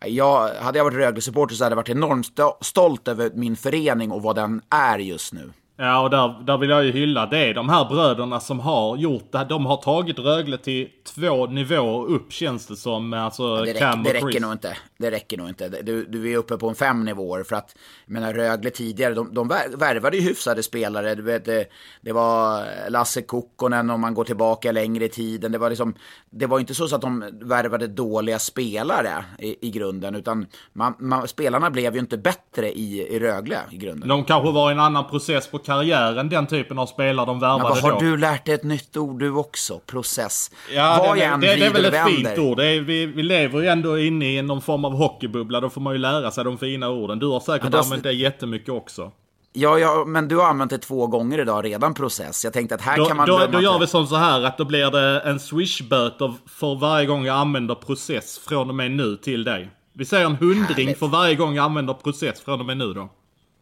[0.06, 4.22] jag, hade jag varit Rögle-supporter så hade jag varit enormt stolt över min förening och
[4.22, 5.52] vad den är just nu.
[5.76, 7.52] Ja, och där, där vill jag ju hylla det.
[7.52, 9.46] De här bröderna som har gjort det.
[9.48, 13.12] De har tagit Rögle till två nivåer upp känns det som.
[13.12, 14.76] Alltså ja, det, räcker, det räcker nog inte.
[14.98, 15.68] Det räcker nog inte.
[15.68, 17.42] Du, du är uppe på en fem nivåer.
[17.42, 21.14] För att, jag menar Rögle tidigare, de, de värvade ju hyfsade spelare.
[21.14, 21.66] Du vet, det,
[22.00, 25.52] det var Lasse Kokkonen om man går tillbaka längre i tiden.
[25.52, 25.94] Det var liksom,
[26.30, 30.14] det var inte så att de värvade dåliga spelare i, i grunden.
[30.14, 34.08] Utan man, man, spelarna blev ju inte bättre i, i Rögle i grunden.
[34.08, 37.62] De kanske var i en annan process på karriären, den typen av spelare de värvade.
[37.62, 39.78] Men vad har du lärt dig ett nytt ord du också?
[39.78, 40.50] Process.
[40.74, 42.60] Ja, Vad det, det, det är väl ett fint ord.
[42.60, 45.60] Är, vi, vi lever ju ändå inne i någon form av hockeybubbla.
[45.60, 47.18] Då får man ju lära sig de fina orden.
[47.18, 49.12] Du har säkert ja, använt det jättemycket också.
[49.56, 52.44] Ja, ja, men du har använt det två gånger idag redan, process.
[52.44, 53.26] Jag tänkte att här då, kan man...
[53.26, 57.06] Då, då gör vi som så här att då blir det en swishböter för varje
[57.06, 59.70] gång jag använder process från och med nu till dig.
[59.92, 63.08] Vi säger en hundring för varje gång jag använder process från och med nu då.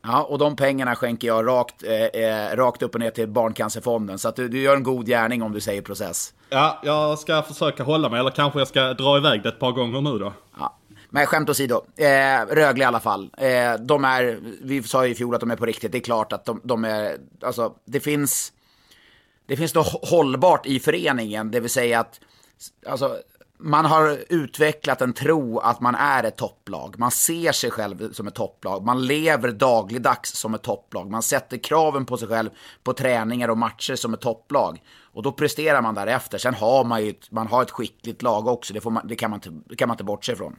[0.03, 4.19] Ja, och de pengarna skänker jag rakt, eh, eh, rakt upp och ner till Barncancerfonden.
[4.19, 6.35] Så att du, du gör en god gärning om du säger process.
[6.49, 8.21] Ja, jag ska försöka hålla mig.
[8.21, 10.33] Eller kanske jag ska dra iväg det ett par gånger nu då.
[10.59, 10.79] Ja.
[11.15, 13.31] Men skämt åsido, eh, Rögle i alla fall.
[13.39, 15.93] Eh, de är, vi sa ju i fjol att de är på riktigt.
[15.93, 18.53] Det är klart att de, de är, alltså det finns,
[19.47, 21.51] det finns något hållbart i föreningen.
[21.51, 22.21] Det vill säga att,
[22.87, 23.17] alltså
[23.63, 26.95] man har utvecklat en tro att man är ett topplag.
[26.99, 28.85] Man ser sig själv som ett topplag.
[28.85, 31.11] Man lever dagligdags som ett topplag.
[31.11, 32.51] Man sätter kraven på sig själv
[32.85, 34.83] på träningar och matcher som ett topplag.
[35.13, 36.39] Och då presterar man därefter.
[36.39, 38.75] Sen har man ju ett, man har ett skickligt lag också.
[38.75, 40.57] Det, man, det, kan, man inte, det kan man inte bortse ifrån.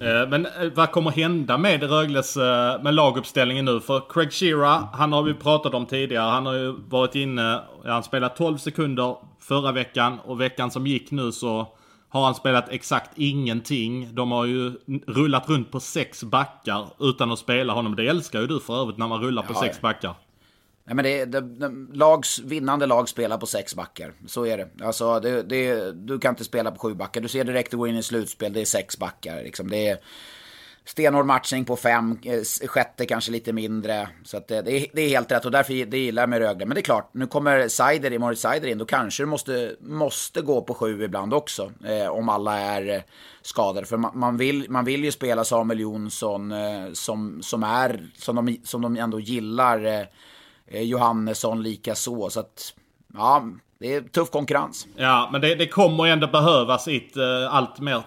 [0.00, 3.80] Eh, men eh, vad kommer hända med Rögles eh, med laguppställningen nu?
[3.80, 6.30] För Craig Shearer, han har vi pratat om tidigare.
[6.30, 11.10] Han har ju varit inne, han spelade 12 sekunder förra veckan och veckan som gick
[11.10, 11.68] nu så
[12.12, 14.14] har han spelat exakt ingenting.
[14.14, 14.72] De har ju
[15.06, 17.96] rullat runt på sex backar utan att spela honom.
[17.96, 20.14] Det älskar ju du för övrigt när man rullar på ja, sex backar.
[20.84, 24.12] Nej, men det, det, det, lags, vinnande lag spelar på sex backar.
[24.26, 24.84] Så är det.
[24.84, 27.20] Alltså, det, det, du kan inte spela på sju backar.
[27.20, 29.42] Du ser direkt att gå in i slutspel, det är sex backar.
[29.42, 29.70] Liksom.
[29.70, 29.98] Det är
[30.84, 34.08] stenhård matchning på fem, eh, sjätte kanske lite mindre.
[34.24, 36.30] Så att eh, det, det, är, det är helt rätt och därför det gillar jag
[36.30, 36.66] med Rögle.
[36.66, 40.40] Men det är klart, nu kommer Seider, Moritz Seider in, då kanske du måste, måste
[40.40, 41.72] gå på sju ibland också.
[41.84, 43.02] Eh, om alla är eh,
[43.42, 43.86] skadade.
[43.86, 48.36] För man, man, vill, man vill ju spela Samuel Jonsson eh, som, som, är, som,
[48.36, 49.84] de, som de ändå gillar.
[49.84, 50.06] Eh,
[50.66, 52.30] eh Johannesson lika så.
[52.30, 52.74] Så att,
[53.14, 53.44] ja,
[53.82, 54.86] det är tuff konkurrens.
[54.96, 58.02] Ja, men det, det kommer ändå behövas ett uh, allt mer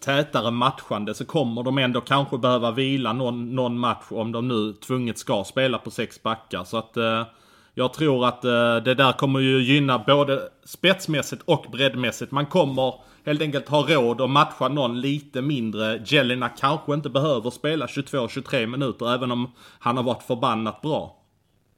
[0.00, 4.72] tätare matchande så kommer de ändå kanske behöva vila någon, någon match om de nu
[4.72, 6.64] tvunget ska spela på sex backar.
[6.64, 7.24] Så att eh,
[7.74, 12.32] jag tror att eh, det där kommer ju gynna både spetsmässigt och breddmässigt.
[12.32, 12.94] Man kommer
[13.26, 16.02] helt enkelt ha råd att matcha någon lite mindre.
[16.06, 21.19] Jelena kanske inte behöver spela 22-23 minuter även om han har varit förbannat bra.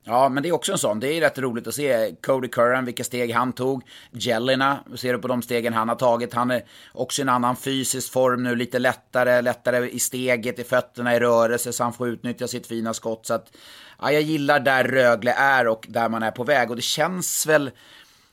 [0.05, 1.01] Ja, men det är också en sån.
[1.01, 3.83] Det är rätt roligt att se Cody Curran, vilka steg han tog.
[4.11, 6.35] Jellina, ser du på de stegen han har tagit.
[6.35, 6.62] Han är
[6.93, 11.21] också i en annan fysisk form nu, lite lättare, lättare i steget, i fötterna, i
[11.21, 13.27] rörelse, så han får utnyttja sitt fina skott.
[13.27, 13.57] Så att,
[14.01, 16.71] ja, jag gillar där Rögle är och där man är på väg.
[16.71, 17.71] Och det känns väl,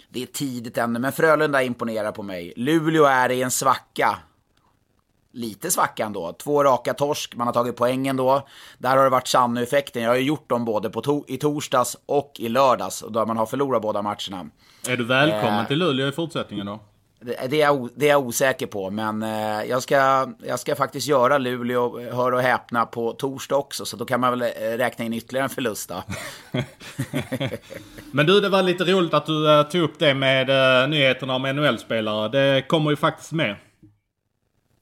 [0.09, 2.53] det är tidigt ännu, men Frölunda imponerar på mig.
[2.55, 4.19] Luleå är i en svacka
[5.33, 6.33] lite svacka ändå.
[6.33, 8.47] Två raka torsk, man har tagit poängen då.
[8.77, 10.03] Där har det varit Sannu-effekten.
[10.03, 13.37] Jag har ju gjort dem både på to i torsdags och i lördags, då man
[13.37, 14.49] har förlorat båda matcherna.
[14.87, 16.79] Är du välkommen eh, till Luleå i fortsättningen då?
[17.21, 20.75] Det, det, är, jag, det är jag osäker på, men eh, jag, ska, jag ska
[20.75, 23.85] faktiskt göra Luleå, hör och häpna, på torsdag också.
[23.85, 26.03] Så då kan man väl eh, räkna in ytterligare en förlust då.
[28.11, 31.35] men du, det var lite roligt att du uh, tog upp det med uh, nyheterna
[31.35, 32.29] om NHL-spelare.
[32.29, 33.55] Det kommer ju faktiskt med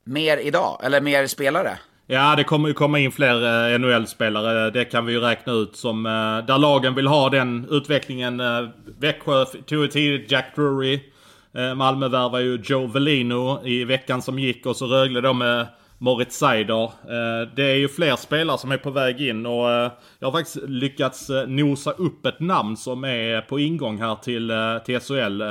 [0.07, 0.79] mer idag?
[0.83, 1.77] Eller mer spelare?
[2.07, 4.69] Ja, det kommer ju komma in fler eh, NHL-spelare.
[4.69, 6.05] Det kan vi ju räkna ut som...
[6.05, 8.39] Eh, där lagen vill ha den utvecklingen.
[8.39, 8.67] Eh,
[8.99, 10.99] Växjö tog ju tidigt Jack Drury.
[11.53, 15.67] Eh, Malmö värvar ju Joe Velino i veckan som gick och så Rögle då med
[15.97, 16.83] Moritz Seider.
[16.83, 20.31] Eh, det är ju fler spelare som är på väg in och eh, jag har
[20.31, 24.51] faktiskt lyckats eh, nosa upp ett namn som är på ingång här till,
[24.85, 25.41] till SHL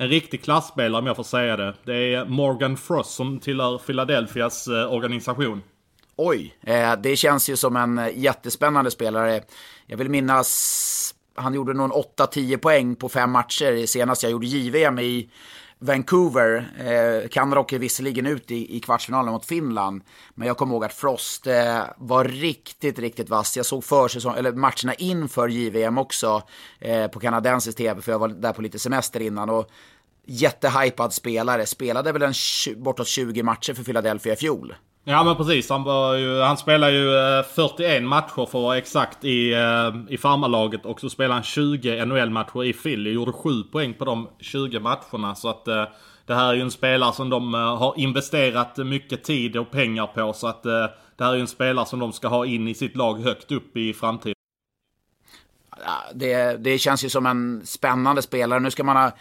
[0.00, 1.74] en riktig klassspelare om jag får säga det.
[1.84, 5.62] Det är Morgan Frost som tillhör Philadelphias eh, organisation.
[6.16, 9.42] Oj, eh, det känns ju som en eh, jättespännande spelare.
[9.86, 14.98] Jag vill minnas, han gjorde någon 8-10 poäng på fem matcher senast jag gjorde JVM
[14.98, 15.30] i
[15.78, 16.70] Vancouver.
[16.78, 20.02] Eh, Kanada åker visserligen ut i, i kvartsfinalen mot Finland.
[20.34, 23.56] Men jag kommer ihåg att Frost eh, var riktigt, riktigt vass.
[23.56, 26.42] Jag såg försäsong, eller matcherna inför JVM också
[26.78, 29.50] eh, på kanadensisk tv, för jag var där på lite semester innan.
[29.50, 29.70] Och
[30.26, 31.66] jättehypad spelare.
[31.66, 32.34] Spelade väl en
[32.76, 34.74] bortåt 20 matcher för Philadelphia i fjol.
[35.10, 35.70] Ja men precis.
[35.70, 39.94] Han, var ju, han spelar ju eh, 41 matcher för att vara exakt i, eh,
[40.08, 40.86] i farmarlaget.
[40.86, 43.12] Och så spelade han 20 NHL-matcher i Philly.
[43.12, 45.34] Gjorde 7 poäng på de 20 matcherna.
[45.34, 45.84] Så att eh,
[46.26, 50.32] det här är ju en spelare som de har investerat mycket tid och pengar på.
[50.32, 52.96] Så att det här är ju en spelare som de ska ha in i sitt
[52.96, 54.34] lag högt upp i framtiden.
[56.14, 58.60] Det, det känns ju som en spännande spelare.
[58.60, 59.12] Nu ska man ha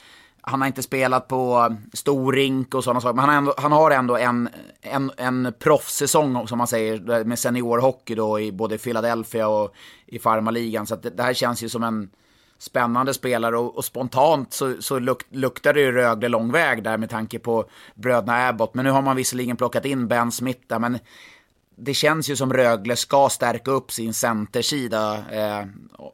[0.49, 3.71] han har inte spelat på stor rink och sådana saker, men han har ändå, han
[3.71, 4.49] har ändå en,
[4.81, 9.73] en, en proffssäsong, som man säger, med seniorhockey då i både Philadelphia och
[10.05, 10.87] i farmaligan.
[10.87, 12.09] Så det, det, här känns ju som en
[12.57, 16.97] spännande spelare och, och spontant så, så luk, luktar det ju Rögle lång väg där
[16.97, 18.73] med tanke på bröderna Abbott.
[18.73, 20.99] Men nu har man visserligen plockat in Ben Smith där, men
[21.79, 25.15] det känns ju som Rögle ska stärka upp sin centersida.
[25.31, 25.65] Eh,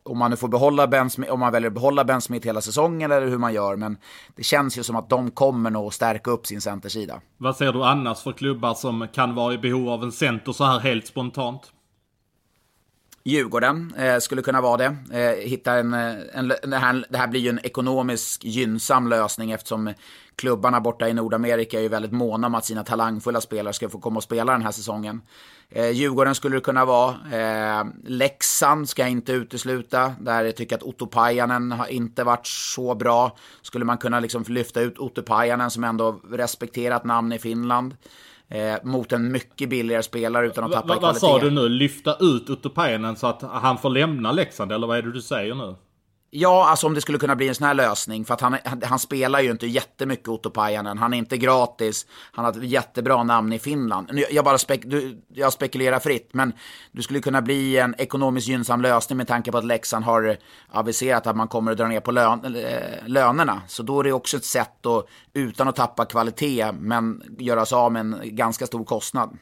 [0.03, 2.61] om man nu får behålla Ben Smith, om man väljer att behålla Ben Smith hela
[2.61, 3.75] säsongen eller hur man gör.
[3.75, 3.97] Men
[4.35, 7.21] det känns ju som att de kommer nog stärka upp sin centersida.
[7.37, 10.63] Vad ser du annars för klubbar som kan vara i behov av en center så
[10.63, 11.72] här helt spontant?
[13.25, 14.95] Djurgården eh, skulle kunna vara det.
[15.11, 19.51] Eh, hitta en, eh, en, det, här, det här blir ju en ekonomisk gynnsam lösning
[19.51, 19.93] eftersom
[20.35, 23.99] klubbarna borta i Nordamerika är ju väldigt måna om att sina talangfulla spelare ska få
[23.99, 25.21] komma och spela den här säsongen.
[25.69, 27.15] Eh, Djurgården skulle det kunna vara.
[27.31, 30.13] Eh, Leksand ska jag inte utesluta.
[30.19, 33.37] Där jag tycker att Otto Pajanen har inte varit så bra.
[33.61, 37.95] Skulle man kunna liksom lyfta ut Otto Pajanen som ändå respekterat namn i Finland
[38.53, 41.27] eh, mot en mycket billigare spelare utan att tappa va, va, i kvalitet.
[41.27, 41.69] Vad sa du nu?
[41.69, 45.21] Lyfta ut Otto Pajanen så att han får lämna Leksand, eller vad är det du
[45.21, 45.75] säger nu?
[46.35, 48.25] Ja, alltså om det skulle kunna bli en sån här lösning.
[48.25, 50.97] För att han, han spelar ju inte jättemycket Otto Pajanen.
[50.97, 52.05] Han är inte gratis.
[52.31, 54.19] Han har ett jättebra namn i Finland.
[54.31, 56.53] Jag bara spek, du, jag spekulerar fritt, men
[56.91, 60.37] du skulle kunna bli en ekonomiskt gynnsam lösning med tanke på att Leksand har
[60.71, 63.61] aviserat att man kommer att dra ner på lön, eh, lönerna.
[63.67, 67.75] Så då är det också ett sätt att, utan att tappa kvalitet, men göra sig
[67.75, 69.37] av med en ganska stor kostnad.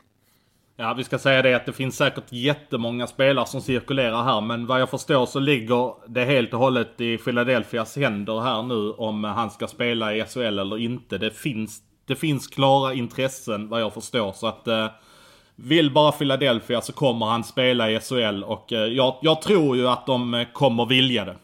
[0.75, 4.67] Ja, vi ska säga det att det finns säkert jättemånga spelare som cirkulerar här, men
[4.67, 9.23] vad jag förstår så ligger det helt och hållet i Philadelphias händer här nu om
[9.23, 11.17] han ska spela i SHL eller inte.
[11.17, 14.88] Det finns, det finns klara intressen vad jag förstår, så att eh,
[15.55, 19.88] vill bara Philadelphia så kommer han spela i SHL och eh, jag, jag tror ju
[19.88, 21.36] att de eh, kommer vilja det.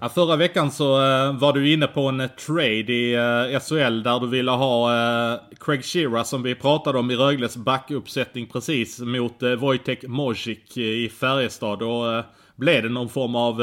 [0.00, 3.60] Ja, förra veckan så uh, var du inne på en eh, trade i eh, uh,
[3.60, 4.90] SHL där du ville ha
[5.60, 11.08] Craig Shearer som vi pratade om i Rögles backuppsättning precis mot uh, Wojtek Mozik i
[11.08, 11.82] Färjestad.
[11.82, 12.24] Och
[12.56, 13.56] blev det någon form av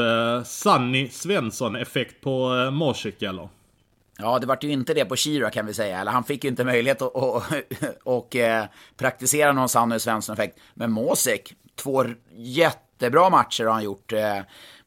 [0.44, 3.48] Sunny Svensson-effekt på uh, Mozik eller?
[4.18, 6.00] Ja, det vart ju inte det på Shira kan vi säga.
[6.00, 7.42] Eller han fick ju inte möjlighet att och,
[8.04, 8.64] och, eh,
[8.96, 10.58] praktisera någon Sanny Svensson-effekt.
[10.74, 12.04] Men Mosek, två
[12.36, 14.12] jättebra matcher har han gjort.
[14.12, 14.38] Eh,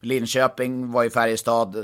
[0.02, 1.84] Linköping var i Färjestad eh,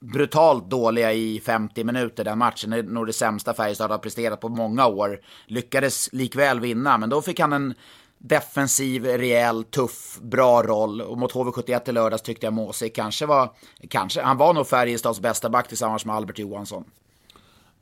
[0.00, 2.70] brutalt dåliga i 50 minuter den matchen.
[2.70, 5.20] Det är nog det sämsta Färjestad har presterat på många år.
[5.46, 7.74] Lyckades likväl vinna, men då fick han en
[8.18, 11.00] defensiv, rejäl, tuff, bra roll.
[11.00, 13.50] Och mot HV71 i lördags tyckte jag Måse kanske var,
[13.88, 16.84] kanske, han var nog Färjestads bästa back tillsammans med Albert Johansson.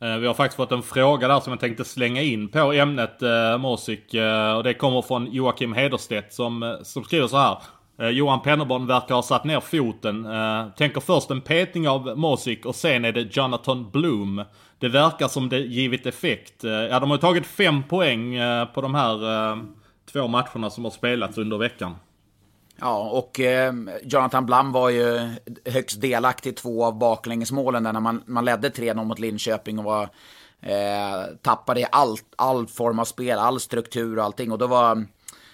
[0.00, 3.22] Eh, vi har faktiskt fått en fråga där som jag tänkte slänga in på ämnet
[3.22, 4.14] eh, Måsik.
[4.14, 7.58] Eh, och det kommer från Joakim Hederstedt som, eh, som skriver så här.
[8.00, 10.26] Eh, Johan Pennerborn verkar ha satt ner foten.
[10.26, 14.44] Eh, tänker först en petning av Mosik och sen är det Jonathan Bloom.
[14.78, 16.64] Det verkar som det givit effekt.
[16.64, 19.58] Eh, ja, de har tagit fem poäng eh, på de här eh,
[20.12, 21.96] två matcherna som har spelats under veckan.
[22.80, 25.30] Ja, och eh, Jonathan Blum var ju
[25.64, 29.84] högst delaktig i två av baklängesmålen där när man, man ledde 3-0 mot Linköping och
[29.84, 30.02] var,
[30.60, 34.52] eh, tappade allt, all form av spel, all struktur och allting.
[34.52, 35.06] Och då var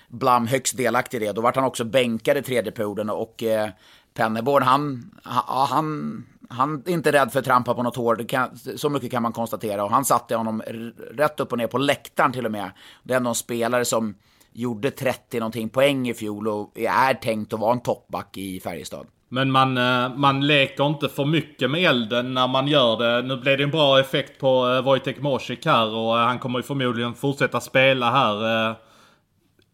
[0.08, 1.32] Blam högst delaktig i det.
[1.32, 3.68] Då vart han också bänkad i tredje perioden och eh,
[4.14, 8.28] Penneborn, han, han, han är inte rädd för att trampa på något hår.
[8.28, 9.84] Kan, så mycket kan man konstatera.
[9.84, 10.62] Och han satte honom
[11.10, 12.70] rätt upp och ner på läktaren till och med.
[13.02, 14.14] Det är ändå en spelare som
[14.52, 19.06] gjorde 30 någonting poäng i fjol och är tänkt att vara en toppback i Färjestad.
[19.28, 23.28] Men man, eh, man leker inte för mycket med elden när man gör det.
[23.28, 26.58] Nu blev det en bra effekt på eh, Wojtek Mosik här och eh, han kommer
[26.58, 28.76] ju förmodligen fortsätta spela här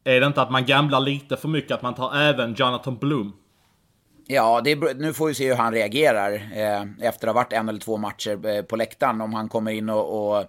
[0.04, 3.32] är det inte att man gamblar lite för mycket att man tar även Jonathan Bloom?
[4.26, 7.52] Ja, det är, nu får vi se hur han reagerar eh, efter att ha varit
[7.52, 9.20] en eller två matcher eh, på läktaren.
[9.20, 10.44] Om han kommer in och, och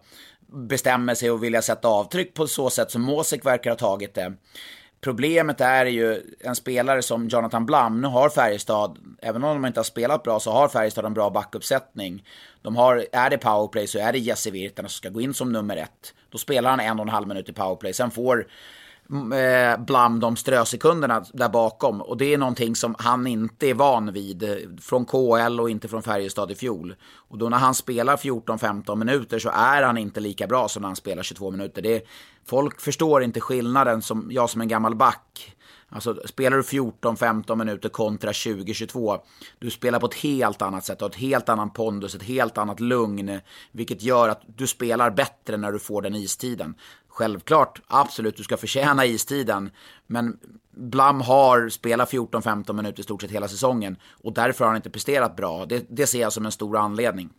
[0.53, 4.33] bestämmer sig och vill sätta avtryck på så sätt som Mosek verkar ha tagit det.
[5.01, 8.01] Problemet är ju en spelare som Jonathan Blum.
[8.01, 11.29] Nu har Färjestad, även om de inte har spelat bra, så har Färjestad en bra
[11.29, 12.23] backuppsättning.
[12.61, 15.51] De har, är det powerplay så är det Jesse Virtanen som ska gå in som
[15.51, 16.13] nummer ett.
[16.29, 17.93] Då spelar han en och en halv minut i powerplay.
[17.93, 18.47] Sen får
[19.11, 22.01] Eh, bland de strösekunderna där bakom.
[22.01, 25.87] Och det är någonting som han inte är van vid eh, från KL och inte
[25.87, 26.95] från Färjestad i fjol.
[27.15, 30.89] Och då när han spelar 14-15 minuter så är han inte lika bra som när
[30.89, 31.81] han spelar 22 minuter.
[31.81, 32.03] Det
[32.45, 35.55] folk förstår inte skillnaden som jag som en gammal back.
[35.93, 39.19] Alltså spelar du 14-15 minuter kontra 20-22,
[39.59, 42.79] du spelar på ett helt annat sätt, och ett helt annan pondus, ett helt annat
[42.79, 43.39] lugn,
[43.71, 46.75] vilket gör att du spelar bättre när du får den istiden.
[47.07, 49.71] Självklart, absolut, du ska förtjäna istiden.
[50.07, 50.37] Men
[50.71, 53.95] Blam har spelat 14-15 minuter i stort sett hela säsongen.
[54.23, 55.65] Och därför har han inte presterat bra.
[55.65, 57.29] Det, det ser jag som en stor anledning.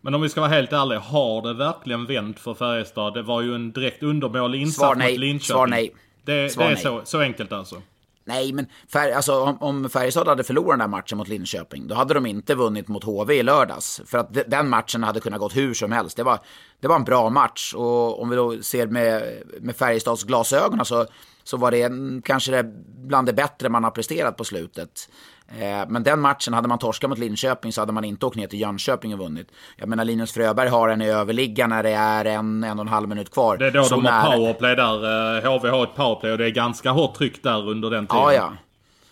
[0.00, 3.14] Men om vi ska vara helt ärliga, har det verkligen vänt för Färjestad?
[3.14, 5.40] Det var ju en direkt undermålig insats mot Linköping.
[5.40, 5.94] Svar nej.
[6.24, 6.82] Det, Svar det är nej.
[6.82, 7.82] Så, så enkelt alltså?
[8.26, 11.94] Nej, men Fär, alltså, om, om Färjestad hade förlorat den där matchen mot Linköping, då
[11.94, 14.00] hade de inte vunnit mot HV i lördags.
[14.06, 16.16] För att den matchen hade kunnat gått hur som helst.
[16.16, 16.38] Det var,
[16.80, 17.74] det var en bra match.
[17.74, 21.06] Och om vi då ser med, med Färjestads glasögon så,
[21.44, 21.90] så var det
[22.24, 25.08] kanske det bland det bättre man har presterat på slutet.
[25.48, 28.46] Eh, men den matchen, hade man torskat mot Linköping så hade man inte åkt ner
[28.46, 29.48] till Jönköping och vunnit.
[29.76, 32.88] Jag menar Linus Fröberg har en i överligga när det är en, en och en
[32.88, 33.56] halv minut kvar.
[33.56, 35.46] Det är då så de har powerplay där.
[35.46, 38.22] HV eh, har ett powerplay och det är ganska hårt tryck där under den tiden.
[38.22, 38.52] Ja, ja.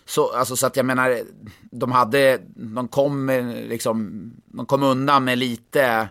[0.05, 1.19] Så, alltså, så att jag menar,
[1.61, 3.29] de hade, de kom
[3.69, 6.07] liksom, de kom undan med lite,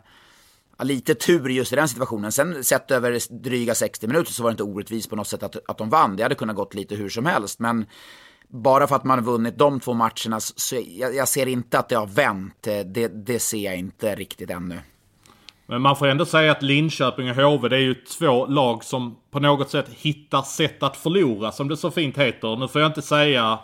[0.83, 2.33] lite tur just i den situationen.
[2.33, 5.57] Sen sett över dryga 60 minuter så var det inte orättvist på något sätt att,
[5.71, 6.17] att de vann.
[6.17, 7.59] Det hade kunnat gått lite hur som helst.
[7.59, 7.87] Men
[8.53, 11.89] bara för att man har vunnit de två matcherna så jag, jag ser inte att
[11.89, 12.63] det har vänt.
[12.63, 14.79] Det, det ser jag inte riktigt ännu.
[15.67, 19.17] Men man får ändå säga att Linköping och HV det är ju två lag som
[19.31, 22.57] på något sätt hittar sätt att förlora som det så fint heter.
[22.57, 23.59] Nu får jag inte säga,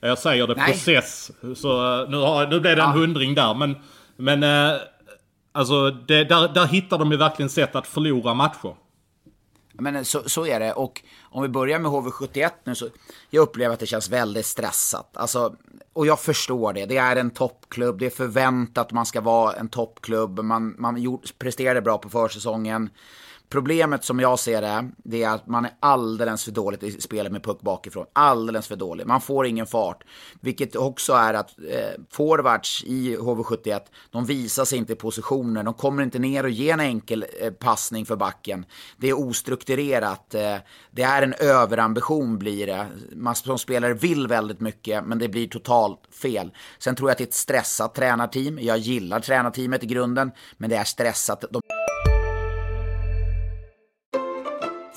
[0.00, 0.72] jag säger det Nej.
[0.72, 1.30] process.
[1.56, 3.00] Så nu, har, nu blev det en ja.
[3.00, 3.54] hundring där.
[3.54, 3.76] Men,
[4.16, 4.80] men eh,
[5.52, 8.74] alltså det, där, där hittar de ju verkligen sätt att förlora matcher.
[9.72, 10.72] Men så, så är det.
[10.72, 12.88] Och om vi börjar med HV71 nu så
[13.30, 15.16] jag upplever att det känns väldigt stressat.
[15.16, 15.56] Alltså,
[15.92, 16.86] och jag förstår det.
[16.86, 17.98] Det är en toppklubb.
[17.98, 20.38] Det är förväntat att man ska vara en toppklubb.
[20.38, 22.90] Man, man gjort, presterade bra på försäsongen.
[23.48, 27.32] Problemet som jag ser det, det är att man är alldeles för dåligt i spelet
[27.32, 28.06] med puck bakifrån.
[28.12, 29.06] Alldeles för dålig.
[29.06, 30.04] Man får ingen fart.
[30.40, 33.80] Vilket också är att eh, forwards i HV71,
[34.10, 35.62] de visar sig inte i positioner.
[35.62, 38.66] De kommer inte ner och ger en enkel eh, passning för backen.
[38.96, 40.34] Det är ostrukturerat.
[40.34, 40.56] Eh,
[40.90, 42.86] det är en överambition blir det.
[43.12, 46.50] Man som spelare vill väldigt mycket, men det blir totalt fel.
[46.78, 48.58] Sen tror jag att det är ett stressat tränarteam.
[48.58, 51.44] Jag gillar tränarteamet i grunden, men det är stressat.
[51.50, 51.60] De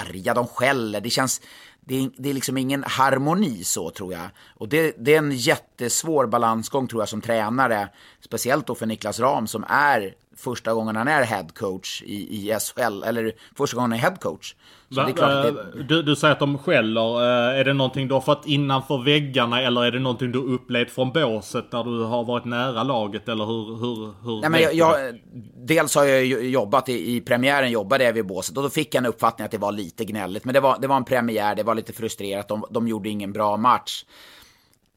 [0.00, 1.00] arga, de skäller.
[1.00, 1.40] Det känns,
[1.88, 4.28] det är, det är liksom ingen harmoni så tror jag.
[4.56, 7.88] Och det, det, är en jättesvår balansgång tror jag som tränare.
[8.20, 13.02] Speciellt då för Niklas Ram som är första gången han är headcoach i, i SHL,
[13.02, 14.54] eller första gången han är headcoach.
[14.90, 15.82] Va, det...
[15.88, 17.22] du, du säger att de skäller.
[17.22, 20.90] Eh, är det någonting du har fått innanför väggarna eller är det någonting du upplevt
[20.90, 23.28] från båset när du har varit nära laget?
[23.28, 25.20] Eller hur, hur, hur Nej, men jag, jag,
[25.66, 29.04] Dels har jag jobbat i, i premiären, jobbade jag vid båset och då fick jag
[29.04, 30.44] en uppfattning att det var lite gnälligt.
[30.44, 33.32] Men det var, det var en premiär, det var lite frustrerat, de, de gjorde ingen
[33.32, 34.04] bra match.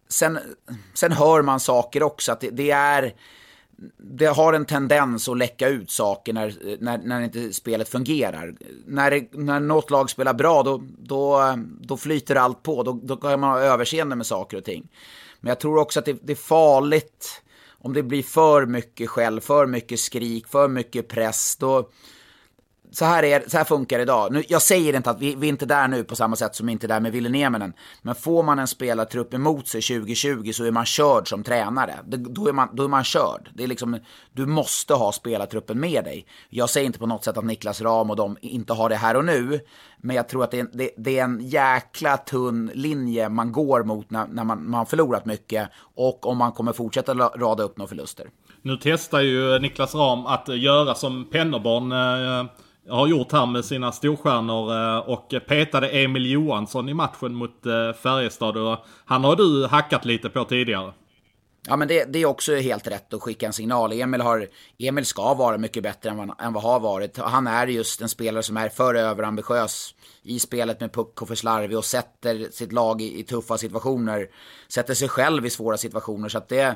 [0.10, 0.40] Sen,
[0.94, 3.16] sen hör man saker också, att det, det är
[3.98, 8.56] det har en tendens att läcka ut saker när, när, när inte spelet fungerar.
[8.86, 12.84] När, när något lag spelar bra, då, då, då flyter allt på.
[12.84, 14.88] Då, då kan man ha överseende med saker och ting.
[15.40, 17.42] Men jag tror också att det, det är farligt
[17.84, 21.56] om det blir för mycket skäll, för mycket skrik, för mycket press.
[21.56, 21.90] Då,
[22.94, 24.34] så här, är, så här funkar det idag.
[24.34, 26.66] Nu, jag säger inte att vi, vi är inte där nu på samma sätt som
[26.66, 27.74] vi inte är där med Ville Nieminen.
[28.02, 31.94] Men får man en spelartrupp emot sig 2020 så är man körd som tränare.
[32.06, 33.50] Det, då, är man, då är man körd.
[33.54, 34.00] Det är liksom,
[34.34, 36.26] du måste ha spelartruppen med dig.
[36.50, 39.18] Jag säger inte på något sätt att Niklas Ram och de inte har det här
[39.18, 39.60] och nu.
[39.98, 43.84] Men jag tror att det är, det, det är en jäkla tunn linje man går
[43.84, 45.70] mot när, när man, man har förlorat mycket.
[45.96, 48.28] Och om man kommer fortsätta rada upp några förluster.
[48.62, 52.52] Nu testar ju Niklas Ram att göra som Pennerborn eh,
[52.90, 57.94] har gjort här med sina storstjärnor eh, och petade Emil Johansson i matchen mot eh,
[57.94, 58.58] Färjestad.
[58.58, 60.94] Och han har du hackat lite på tidigare.
[61.68, 63.92] Ja, men det, det, är också helt rätt att skicka en signal.
[63.92, 64.48] Emil, har,
[64.80, 67.18] Emil ska vara mycket bättre än vad, än vad har varit.
[67.18, 71.36] Han är just en spelare som är för överambitiös i spelet med puck och för
[71.36, 74.28] slarvig och sätter sitt lag i, i, tuffa situationer.
[74.70, 76.30] Sätter sig själv i svåra situationer.
[76.30, 76.76] Så att det,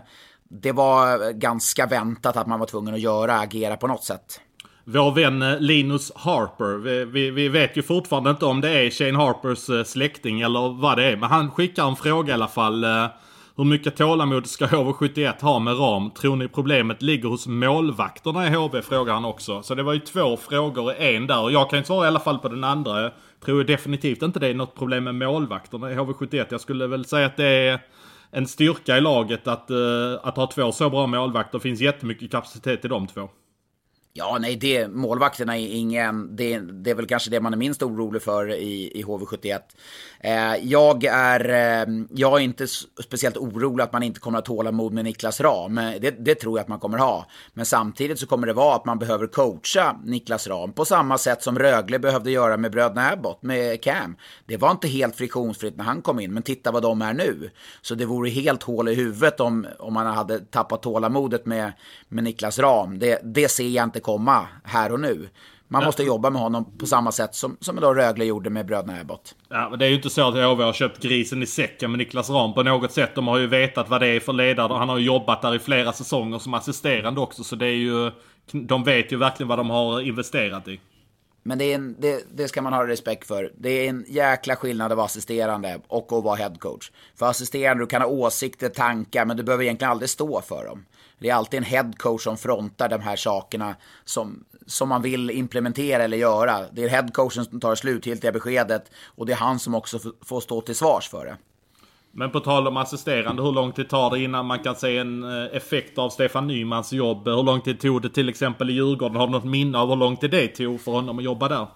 [0.50, 4.42] det var ganska väntat att man var tvungen att göra, agera på något sätt.
[4.88, 8.90] Vår vän eh, Linus Harper, vi, vi, vi, vet ju fortfarande inte om det är
[8.90, 11.18] Shane Harpers eh, släkting eller vad det är.
[11.18, 12.84] Men han skickar en fråga i alla fall.
[12.84, 13.08] Eh,
[13.58, 16.12] hur mycket tålamod ska HV71 ha med ram?
[16.12, 18.82] Tror ni problemet ligger hos målvakterna i HV?
[18.82, 19.64] Frågar han också.
[19.64, 21.42] Så det var ju två frågor i en där.
[21.42, 23.02] Och jag kan ju svara i alla fall på den andra.
[23.02, 23.12] Jag
[23.46, 26.46] tror definitivt inte det är något problem med målvakterna i HV71.
[26.50, 27.80] Jag skulle väl säga att det är
[28.32, 29.72] en styrka i laget att,
[30.22, 31.58] att ha två så bra målvakter.
[31.58, 33.30] Det finns jättemycket kapacitet i de två.
[34.18, 36.36] Ja, nej, det, målvakterna är ingen...
[36.36, 39.60] Det, det, är väl kanske det man är minst orolig för i, i HV71.
[40.20, 42.68] Eh, jag, är, eh, jag är inte
[43.04, 45.76] speciellt orolig att man inte kommer att tåla mod med Niklas Ram.
[45.76, 47.26] Det, det, tror jag att man kommer ha.
[47.54, 51.44] Men samtidigt så kommer det vara att man behöver coacha Niklas Ram på samma sätt
[51.44, 54.16] som Rögle behövde göra med bröderna Abbott, med Cam.
[54.46, 57.50] Det var inte helt friktionsfritt när han kom in, men titta vad de är nu.
[57.82, 61.72] Så det vore helt hål i huvudet om, om man hade tappat tålamodet med,
[62.08, 63.00] med Niklas Ram.
[63.00, 65.30] Det, det ser jag inte komma här och nu.
[65.68, 69.02] Man måste jobba med honom på samma sätt som, som då Rögle gjorde med bröderna
[69.02, 69.36] Ebbot.
[69.50, 71.98] Ja, men det är ju inte så att HV har köpt grisen i säcken med
[71.98, 73.16] Niklas Ram på något sätt.
[73.16, 74.74] De har ju vetat vad det är för ledare.
[74.74, 77.44] Han har ju jobbat där i flera säsonger som assisterande också.
[77.44, 78.12] Så det är ju...
[78.52, 80.80] De vet ju verkligen vad de har investerat i.
[81.44, 83.52] Men det, är en, det, det, ska man ha respekt för.
[83.58, 86.92] Det är en jäkla skillnad att vara assisterande och att vara headcoach.
[87.16, 90.86] För assisterande, du kan ha åsikter, tankar, men du behöver egentligen aldrig stå för dem.
[91.20, 96.04] Det är alltid en headcoach som frontar de här sakerna som, som man vill implementera
[96.04, 96.60] eller göra.
[96.72, 100.40] Det är headcoachen som tar det slutgiltiga beskedet och det är han som också får
[100.40, 101.38] stå till svars för det.
[102.18, 105.24] Men på tal om assisterande, hur lång tid tar det innan man kan se en
[105.24, 107.28] eh, effekt av Stefan Nymans jobb?
[107.28, 109.16] Hur lång tid tog det till exempel i Djurgården?
[109.18, 111.68] Har du något minne av hur lång tid det tog för honom att jobba där?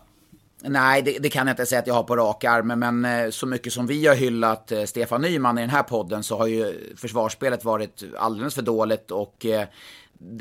[0.61, 3.29] Nej, det, det, kan jag inte säga att jag har på rak arm, men eh,
[3.29, 6.47] så mycket som vi har hyllat eh, Stefan Nyman i den här podden så har
[6.47, 9.67] ju försvarsspelet varit alldeles för dåligt och eh,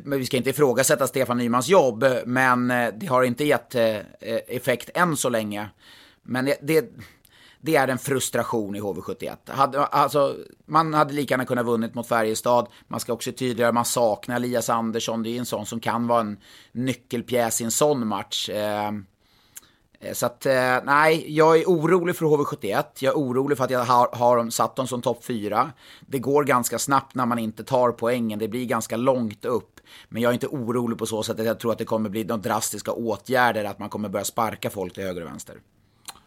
[0.05, 3.75] vi ska inte ifrågasätta Stefan Nymans jobb, men det har inte gett
[4.49, 5.69] effekt än så länge.
[6.23, 6.91] Men det,
[7.61, 9.37] det är en frustration i HV71.
[9.47, 12.67] Hade, alltså, man hade lika gärna kunnat vunnit mot Färjestad.
[12.89, 15.23] Man ska också tydligare, man saknar Elias Andersson.
[15.23, 16.39] Det är en sån som kan vara en
[16.73, 18.49] nyckelpjäs i en sån match.
[18.53, 19.07] Ehm,
[20.01, 22.85] Eh, så att, eh, nej, jag är orolig för HV71.
[22.99, 25.71] Jag är orolig för att jag har, har satt dem som topp 4.
[26.01, 28.39] Det går ganska snabbt när man inte tar poängen.
[28.39, 29.81] Det blir ganska långt upp.
[30.09, 32.25] Men jag är inte orolig på så sätt att jag tror att det kommer bli
[32.25, 33.65] några drastiska åtgärder.
[33.65, 35.57] Att man kommer börja sparka folk till höger och vänster.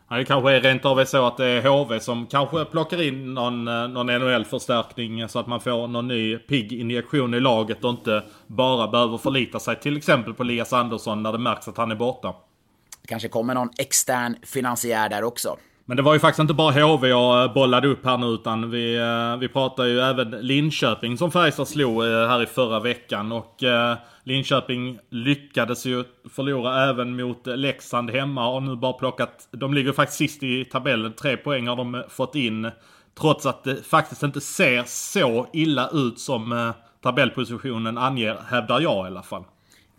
[0.10, 3.34] Ja, det kanske är rent av så att det är HV som kanske plockar in
[3.34, 7.90] någon, eh, någon NHL-förstärkning så att man får någon ny pigg injektion i laget och
[7.90, 11.92] inte bara behöver förlita sig till exempel på Elias Andersson när det märks att han
[11.92, 12.34] är borta.
[13.12, 15.58] Det kanske kommer någon extern finansiär där också.
[15.86, 18.72] Men det var ju faktiskt inte bara HV jag eh, bollade upp här nu utan
[18.72, 23.32] vi, eh, vi pratar ju även Linköping som Färjestad slog eh, här i förra veckan.
[23.32, 23.64] Och
[24.24, 26.04] Linköping lyckades ju
[26.34, 31.14] förlora även mot Leksand hemma och nu bara plockat, de ligger faktiskt sist i tabellen,
[31.14, 32.72] tre poäng har de fått in.
[33.20, 39.08] Trots att det faktiskt inte ser så illa ut som tabellpositionen anger, hävdar jag i
[39.08, 39.44] alla fall.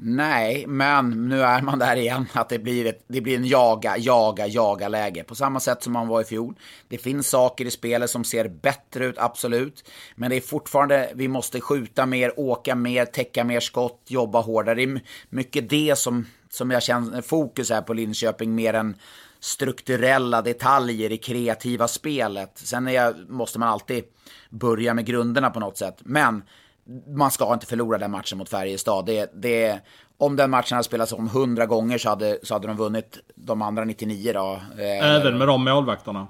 [0.05, 2.27] Nej, men nu är man där igen.
[2.33, 5.25] Att det blir, ett, det blir en jaga, jaga, jaga läge.
[5.25, 6.55] På samma sätt som man var i fjol.
[6.89, 9.91] Det finns saker i spelet som ser bättre ut, absolut.
[10.15, 14.75] Men det är fortfarande, vi måste skjuta mer, åka mer, täcka mer skott, jobba hårdare.
[14.75, 18.97] Det är mycket det som, som jag känner fokus är på Linköping, mer än
[19.41, 22.53] strukturella detaljer i kreativa spelet.
[22.55, 24.05] Sen är, måste man alltid
[24.51, 25.97] börja med grunderna på något sätt.
[26.01, 26.43] Men
[27.07, 29.07] man ska inte förlora den matchen mot Färjestad.
[29.07, 29.81] Det, det,
[30.19, 33.63] om den matchen hade spelats om 100 gånger så hade, så hade de vunnit de
[33.63, 34.61] andra 99 då.
[34.79, 36.27] Eh, Även med de målvakterna?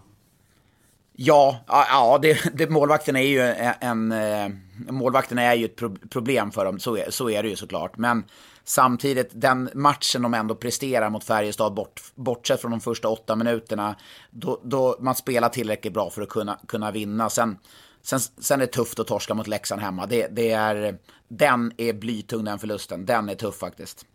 [1.12, 3.40] Ja, ja det, det, målvakten är ju
[3.80, 4.12] en...
[4.12, 5.76] en målvakten är ju ett
[6.10, 7.96] problem för dem, så är, så är det ju såklart.
[7.96, 8.24] Men
[8.64, 13.96] samtidigt, den matchen de ändå presterar mot Färjestad, bort, bortsett från de första åtta minuterna,
[14.30, 17.30] då, då man spelar tillräckligt bra för att kunna, kunna vinna.
[17.30, 17.58] Sen,
[18.02, 20.06] Sen, sen är det tufft att torska mot Leksand hemma.
[20.06, 20.98] Det, det är,
[21.28, 23.06] den är blytung den förlusten.
[23.06, 24.06] Den är tuff faktiskt.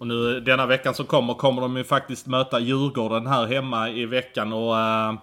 [0.00, 4.06] Och nu denna veckan som kommer kommer de ju faktiskt möta Djurgården här hemma i
[4.06, 5.18] veckan och uh,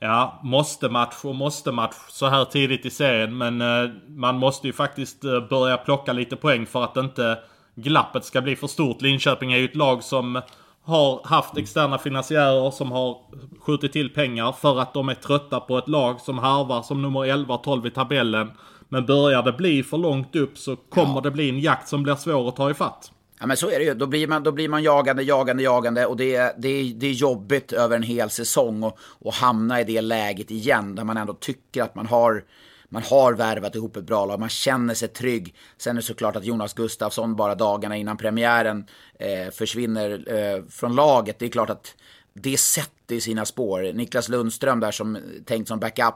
[0.00, 3.38] ja, måste match och måste match så här tidigt i serien.
[3.38, 7.38] Men uh, man måste ju faktiskt uh, börja plocka lite poäng för att inte
[7.74, 9.02] glappet ska bli för stort.
[9.02, 10.42] Linköping är ju ett lag som
[10.82, 13.18] har haft externa finansiärer som har
[13.60, 17.24] skjutit till pengar för att de är trötta på ett lag som harvar som nummer
[17.24, 18.50] 11 och 12 i tabellen.
[18.88, 21.20] Men börjar det bli för långt upp så kommer ja.
[21.20, 23.12] det bli en jakt som blir svår att ta ifatt.
[23.40, 23.94] Ja men så är det ju.
[23.94, 27.12] Då blir man, då blir man jagande, jagande, jagande och det, är, det, det är
[27.12, 31.34] jobbigt över en hel säsong och, och hamna i det läget igen där man ändå
[31.34, 32.44] tycker att man har
[32.92, 35.54] man har värvat ihop ett bra lag, man känner sig trygg.
[35.76, 38.86] Sen är det såklart att Jonas Gustafsson bara dagarna innan premiären
[39.18, 41.38] eh, försvinner eh, från laget.
[41.38, 41.94] Det är klart att
[42.32, 43.92] det sätter i sina spår.
[43.92, 46.14] Niklas Lundström där som tänkt som backup.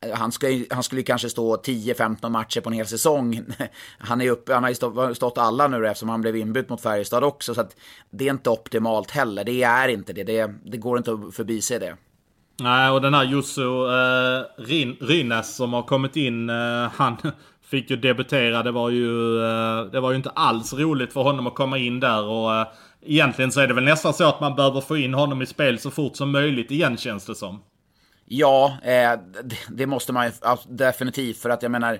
[0.00, 3.40] Eh, han, ska, han skulle kanske stå 10-15 matcher på en hel säsong.
[3.98, 6.80] Han, är uppe, han har ju stått, stått alla nu eftersom han blev inbytt mot
[6.80, 7.54] Färjestad också.
[7.54, 7.76] Så att
[8.10, 9.44] det är inte optimalt heller.
[9.44, 10.24] Det är inte det.
[10.24, 11.96] Det, det går inte att förbise det.
[12.56, 17.16] Nej, och den här Jussu eh, Rin, Rynäs som har kommit in, eh, han
[17.62, 18.62] fick ju debutera.
[18.62, 22.00] Det var ju, eh, det var ju inte alls roligt för honom att komma in
[22.00, 22.24] där.
[22.24, 22.66] Och eh,
[23.02, 25.78] egentligen så är det väl nästan så att man behöver få in honom i spel
[25.78, 27.62] så fort som möjligt igen känns det som.
[28.26, 29.12] Ja, eh,
[29.44, 30.32] det, det, måste man ju
[30.68, 31.38] definitivt.
[31.38, 31.98] För att jag menar,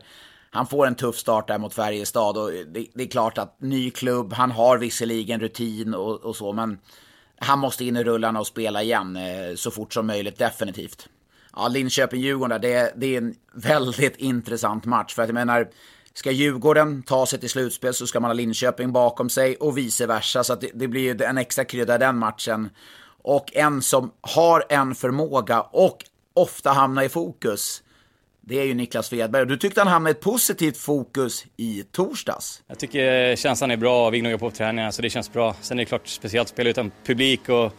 [0.50, 2.36] han får en tuff start där mot Färjestad.
[2.36, 6.52] Och det, det är klart att ny klubb, han har visserligen rutin och, och så,
[6.52, 6.78] men
[7.38, 11.08] han måste in i rullarna och spela igen eh, så fort som möjligt, definitivt.
[11.56, 15.14] Ja, Linköping-Djurgården, det, det är en väldigt intressant match.
[15.14, 15.68] För att jag menar,
[16.14, 20.06] ska Djurgården ta sig till slutspel så ska man ha Linköping bakom sig och vice
[20.06, 20.44] versa.
[20.44, 22.70] Så att det, det blir ju en extra krydda den matchen.
[23.22, 25.98] Och en som har en förmåga och
[26.34, 27.82] ofta hamnar i fokus
[28.46, 29.46] det är ju Niklas Svedberg.
[29.46, 32.62] Du tyckte han hamnade i ett positivt fokus i torsdags.
[32.66, 35.54] Jag tycker känslan är bra, vi gnuggar på träningarna så det känns bra.
[35.60, 37.72] Sen är det klart speciellt att spela utan publik och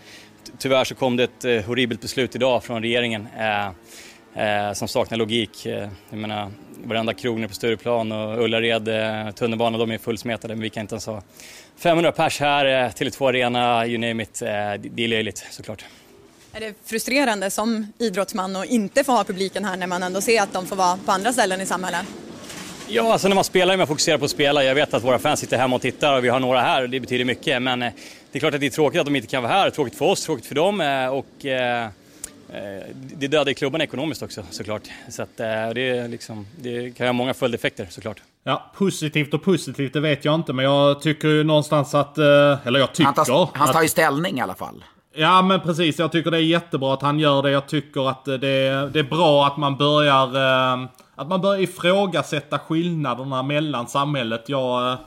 [0.57, 5.17] tyvärr så kom det ett eh, horribelt beslut idag från regeringen eh, eh, som saknar
[5.17, 5.65] logik.
[5.65, 6.51] Eh, jag menar,
[6.83, 10.81] varenda krog nere på Stureplan och Ullared, eh, tunnelbanan, de är fullsmetade men vi kan
[10.81, 11.21] inte ens ha
[11.77, 14.41] 500 pers här, eh, Tele2 Arena, you name it.
[14.41, 14.47] Eh,
[14.79, 15.85] det är löjligt såklart.
[16.55, 20.41] Är det frustrerande som idrottsman att inte få ha publiken här när man ändå ser
[20.41, 22.05] att de får vara på andra ställen i samhället?
[22.87, 24.63] Ja, alltså när man spelar är man fokuserad på att spela.
[24.63, 26.89] Jag vet att våra fans sitter hemma och tittar och vi har några här och
[26.89, 27.61] det betyder mycket.
[27.61, 27.91] Men eh,
[28.31, 29.69] det är klart att det är tråkigt att de inte kan vara här.
[29.69, 31.89] Tråkigt för oss, tråkigt för dem eh, och eh,
[32.93, 34.81] det dödar klubben ekonomiskt också såklart.
[35.09, 38.21] Så att, det, är liksom, det kan ha många följdeffekter såklart.
[38.43, 40.53] Ja, positivt och positivt, det vet jag inte.
[40.53, 42.17] Men jag tycker ju någonstans att...
[42.17, 43.03] eh, Eller jag tycker...
[43.03, 44.83] Han tar, han tar ju ställning i alla fall.
[45.17, 45.99] Ja, men precis.
[45.99, 47.51] Jag tycker det är jättebra att han gör det.
[47.51, 50.35] Jag tycker att det, det är bra att man börjar...
[50.35, 54.43] Eh, att man börjar ifrågasätta skillnaderna mellan samhället.
[54.49, 54.97] Jag, eh,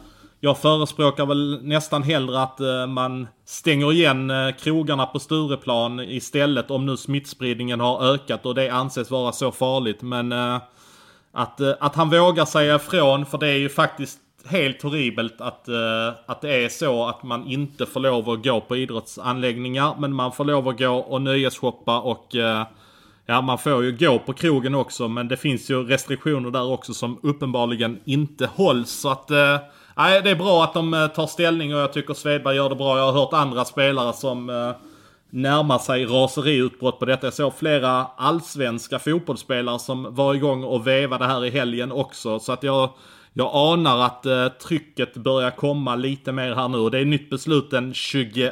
[0.41, 6.87] jag förespråkar väl nästan hellre att eh, man stänger igen krogarna på Stureplan istället om
[6.87, 10.03] nu smittspridningen har ökat och det anses vara så farligt.
[10.03, 10.33] Men
[11.33, 16.18] att, att han vågar säga ifrån, för det är ju faktiskt helt horribelt att, uh,
[16.26, 19.95] att det är så att man inte får lov att gå på idrottsanläggningar.
[19.99, 22.62] Men man får lov att gå och nöjesshoppa och uh,
[23.26, 25.09] ja, man får ju gå på krogen också.
[25.09, 28.91] Men det finns ju restriktioner där också som uppenbarligen inte hålls.
[28.91, 29.57] Så att eh,
[29.97, 32.99] nej, det är bra att de tar ställning och jag tycker Svedberg gör det bra.
[32.99, 34.74] Jag har hört andra spelare som
[35.30, 37.26] närmar sig raseriutbrott på detta.
[37.26, 42.39] Jag såg flera allsvenska fotbollsspelare som var igång och vevade här i helgen också.
[42.39, 42.91] Så att jag,
[43.33, 46.91] jag anar att eh, trycket börjar komma lite mer här nu.
[46.91, 48.51] Det är nytt beslut den 22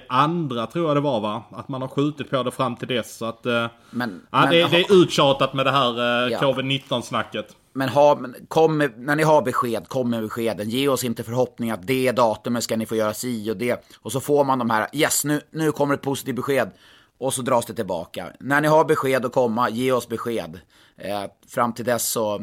[0.72, 1.42] tror jag det var va?
[1.50, 3.16] Att man har skjutit på det fram till dess.
[3.16, 6.38] Så att, eh, Men, ja, men, det, det är uttjatat med det här eh, Ja.
[6.40, 7.56] covid-19-snacket.
[7.72, 8.18] Men ha,
[8.48, 10.68] kom, när ni har besked, kom med beskeden.
[10.70, 13.84] Ge oss inte förhoppning att det datumet ska ni få göra si och det.
[14.00, 16.70] Och så får man de här, yes nu, nu kommer ett positivt besked.
[17.18, 18.26] Och så dras det tillbaka.
[18.40, 20.60] När ni har besked att komma, ge oss besked.
[20.96, 22.40] Eh, fram till dess så,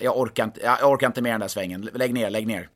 [0.00, 1.88] jag orkar, inte, jag orkar inte mer den där svängen.
[1.94, 2.68] Lägg ner, lägg ner.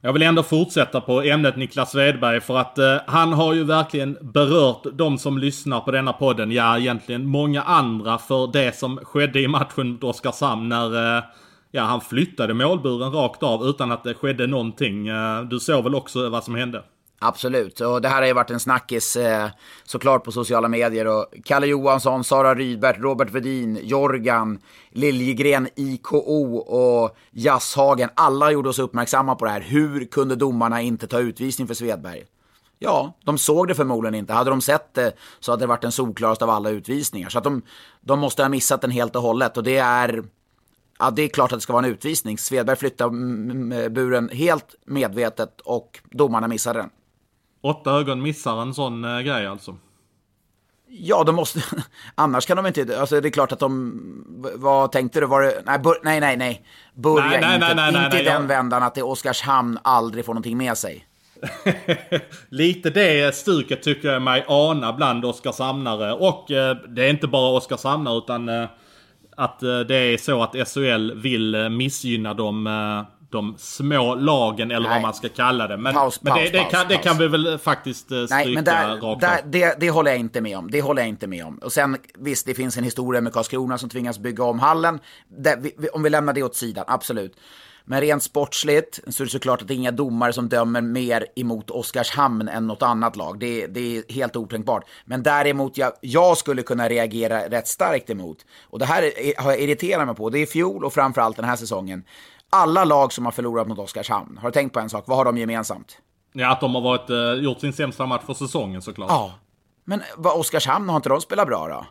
[0.00, 4.18] Jag vill ändå fortsätta på ämnet Niklas Svedberg för att eh, han har ju verkligen
[4.20, 9.40] berört de som lyssnar på denna podden, ja egentligen många andra för det som skedde
[9.40, 11.24] i matchen mot Oskarshamn när eh,
[11.70, 15.08] ja, han flyttade målburen rakt av utan att det skedde någonting.
[15.08, 16.82] Eh, du såg väl också vad som hände?
[17.18, 19.48] Absolut, och det här har ju varit en snackis eh,
[19.84, 21.06] såklart på sociala medier.
[21.06, 24.58] Och Kalle Johansson, Sara Rydberg, Robert Vedin, Jorgan,
[24.90, 28.10] Liljegren, IKO och Jasshagen.
[28.14, 29.60] Alla gjorde oss uppmärksamma på det här.
[29.60, 32.24] Hur kunde domarna inte ta utvisning för Svedberg?
[32.78, 34.32] Ja, de såg det förmodligen inte.
[34.32, 37.28] Hade de sett det så hade det varit den solklaraste av alla utvisningar.
[37.28, 37.62] Så att de,
[38.00, 39.56] de måste ha missat den helt och hållet.
[39.56, 40.24] Och det är...
[40.98, 42.38] Ja, det är klart att det ska vara en utvisning.
[42.38, 43.10] Svedberg flyttade
[43.90, 46.90] buren helt medvetet och domarna missade den.
[47.64, 49.76] Åtta ögon missar en sån eh, grej alltså.
[50.88, 51.60] Ja, de måste...
[52.14, 53.00] Annars kan de inte...
[53.00, 54.00] Alltså det är klart att de...
[54.56, 55.26] Vad tänkte du?
[55.26, 55.62] Var det...
[55.66, 55.96] Nej, bör...
[56.02, 56.66] nej, nej, nej.
[56.94, 59.78] Börja Nej, nej, inte, nej, nej, inte i den jag- vändan att det är Oskarshamn
[59.82, 61.06] aldrig får någonting med sig.
[62.48, 66.12] Lite det stuket tycker jag mig ana bland Oskarshamnare.
[66.12, 68.68] Och eh, det är inte bara Oskarshamnare utan eh,
[69.36, 73.02] att eh, det är så att SHL vill eh, missgynna de, eh,
[73.34, 75.02] de små lagen eller vad Nej.
[75.02, 75.76] man ska kalla det.
[75.76, 78.34] Men, Paus, men det, paus, det, paus, kan, det kan vi väl faktiskt eh, stryka
[78.34, 80.70] Nej, men där, rakt där, det, det håller jag inte med om.
[80.70, 81.58] Det håller jag inte med om.
[81.58, 84.98] Och sen visst, det finns en historia med Karlskrona som tvingas bygga om hallen.
[85.28, 87.36] Där, vi, om vi lämnar det åt sidan, absolut.
[87.86, 91.26] Men rent sportsligt så är det såklart att det är inga domare som dömer mer
[91.36, 93.38] emot Oskarshamn än något annat lag.
[93.38, 94.84] Det, det är helt otänkbart.
[95.04, 98.38] Men däremot, jag, jag skulle kunna reagera rätt starkt emot.
[98.62, 100.30] Och det här är, har jag irriterat mig på.
[100.30, 102.04] Det är i fjol och framförallt den här säsongen.
[102.54, 105.04] Alla lag som har förlorat mot Oskarshamn, har du tänkt på en sak?
[105.06, 105.98] Vad har de gemensamt?
[106.32, 109.10] Ja, att de har varit, eh, gjort sin sämsta match för säsongen såklart.
[109.10, 109.32] Ja.
[109.84, 111.86] Men vad, Oskarshamn, har inte de spelat bra då?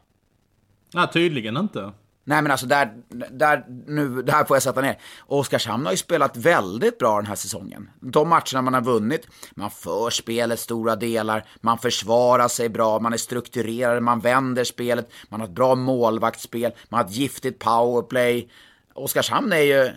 [0.94, 1.92] Nej, tydligen inte.
[2.26, 2.94] Nej men alltså där,
[3.32, 4.98] där, nu, där får jag sätta ner.
[5.28, 7.90] Oskarshamn har ju spelat väldigt bra den här säsongen.
[8.00, 13.14] De matcherna man har vunnit, man för spelet stora delar, man försvarar sig bra, man
[13.14, 18.50] är strukturerad, man vänder spelet, man har ett bra målvaktsspel, man har ett giftigt powerplay.
[18.94, 19.92] Oskarshamn är ju,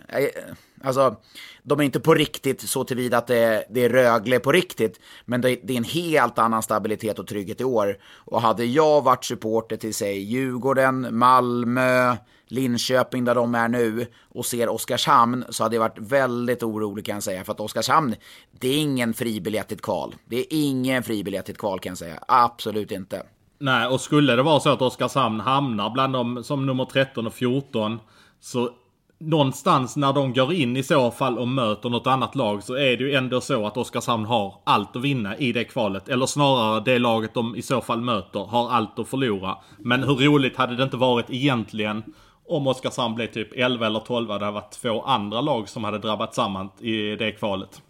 [0.84, 1.16] alltså,
[1.62, 5.00] de är inte på riktigt så tillvida att det är, det är Rögle på riktigt,
[5.24, 7.98] men det, det är en helt annan stabilitet och trygghet i år.
[8.14, 12.16] Och hade jag varit supporter till, säg, Djurgården, Malmö,
[12.48, 17.14] Linköping där de är nu och ser Oskarshamn så hade jag varit väldigt orolig kan
[17.14, 17.44] jag säga.
[17.44, 18.14] För att Oskarshamn,
[18.60, 20.14] det är ingen fribiljett till ett kval.
[20.24, 22.18] Det är ingen fribiljett till ett kval kan jag säga.
[22.28, 23.22] Absolut inte.
[23.58, 27.34] Nej, och skulle det vara så att Oskarshamn hamnar bland dem som nummer 13 och
[27.34, 27.98] 14
[28.40, 28.70] så
[29.18, 32.96] någonstans när de går in i så fall och möter något annat lag så är
[32.96, 36.08] det ju ändå så att Oskarshamn har allt att vinna i det kvalet.
[36.08, 39.56] Eller snarare det laget de i så fall möter har allt att förlora.
[39.78, 42.02] Men hur roligt hade det inte varit egentligen
[42.48, 45.98] om Oskarshamn blev typ 11 eller 12 det hade varit två andra lag som hade
[45.98, 47.82] drabbat samman i det kvalet.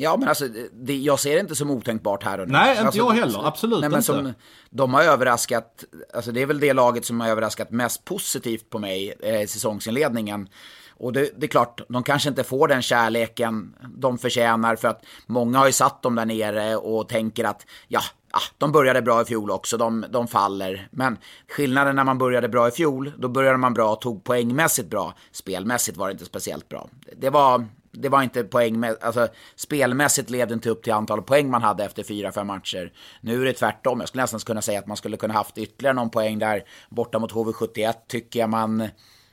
[0.00, 2.52] Ja, men alltså, det, jag ser det inte som otänkbart här och nu.
[2.52, 3.46] Nej, inte alltså, jag heller.
[3.46, 4.06] Absolut nej, men inte.
[4.06, 4.32] Som,
[4.70, 5.84] de har överraskat,
[6.14, 9.46] alltså det är väl det laget som har överraskat mest positivt på mig eh, i
[9.46, 10.48] säsongsinledningen.
[10.90, 15.04] Och det, det är klart, de kanske inte får den kärleken de förtjänar för att
[15.26, 19.22] många har ju satt dem där nere och tänker att ja, ah, de började bra
[19.22, 20.88] i fjol också, de, de faller.
[20.90, 24.90] Men skillnaden när man började bra i fjol, då började man bra och tog poängmässigt
[24.90, 25.14] bra.
[25.32, 26.88] Spelmässigt var det inte speciellt bra.
[27.16, 31.50] Det var, det var inte poäng med, alltså spelmässigt levde inte upp till antalet poäng
[31.50, 32.92] man hade efter fyra, fem matcher.
[33.20, 34.00] Nu är det tvärtom.
[34.00, 37.18] Jag skulle nästan kunna säga att man skulle kunna haft ytterligare någon poäng där borta
[37.18, 38.88] mot HV71 tycker jag man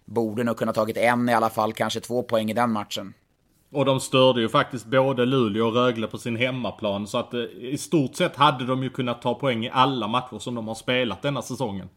[0.05, 3.13] borde nog kunna tagit en i alla fall, kanske två poäng i den matchen.
[3.71, 7.07] Och de störde ju faktiskt både Luleå och Rögle på sin hemmaplan.
[7.07, 10.39] Så att eh, i stort sett hade de ju kunnat ta poäng i alla matcher
[10.39, 11.89] som de har spelat denna säsongen.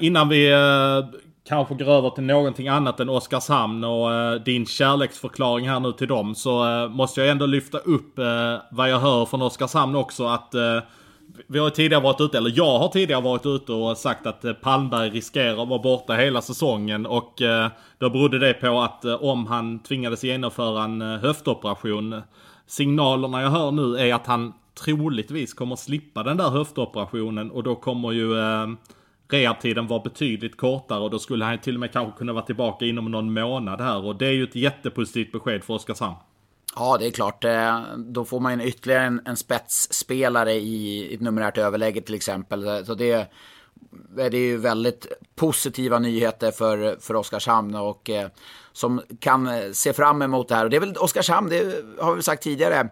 [0.00, 1.20] Innan vi eh,
[1.50, 6.08] kanske går över till någonting annat än Oskarshamn och eh, din kärleksförklaring här nu till
[6.08, 6.34] dem.
[6.34, 10.54] Så eh, måste jag ändå lyfta upp eh, vad jag hör från Oskarshamn också att
[10.54, 10.78] eh,
[11.46, 14.52] vi har tidigare varit ute, eller jag har tidigare varit ute och sagt att eh,
[14.52, 19.14] Palmberg riskerar att vara borta hela säsongen och eh, då berodde det på att eh,
[19.14, 22.22] om han tvingades genomföra en eh, höftoperation
[22.66, 24.52] Signalerna jag hör nu är att han
[24.84, 28.66] troligtvis kommer slippa den där höftoperationen och då kommer ju eh,
[29.32, 32.84] eh, rehabtiden betydligt kortare och då skulle han till och med kanske kunna vara tillbaka
[32.84, 36.16] inom någon månad här och det är ju ett jättepositivt besked för Oskarshamn.
[36.76, 37.44] Ja, det är klart.
[37.44, 42.66] Eh, då får man ytterligare en, en spetsspelare i ett numerärt överläge till exempel.
[42.66, 43.24] Eh, så det, eh,
[44.16, 48.10] det är ju väldigt positiva nyheter för, för Oskarshamn och
[48.72, 50.64] som kan se fram emot det här.
[50.64, 52.88] Och det är väl Oskarshamn, det har vi sagt tidigare,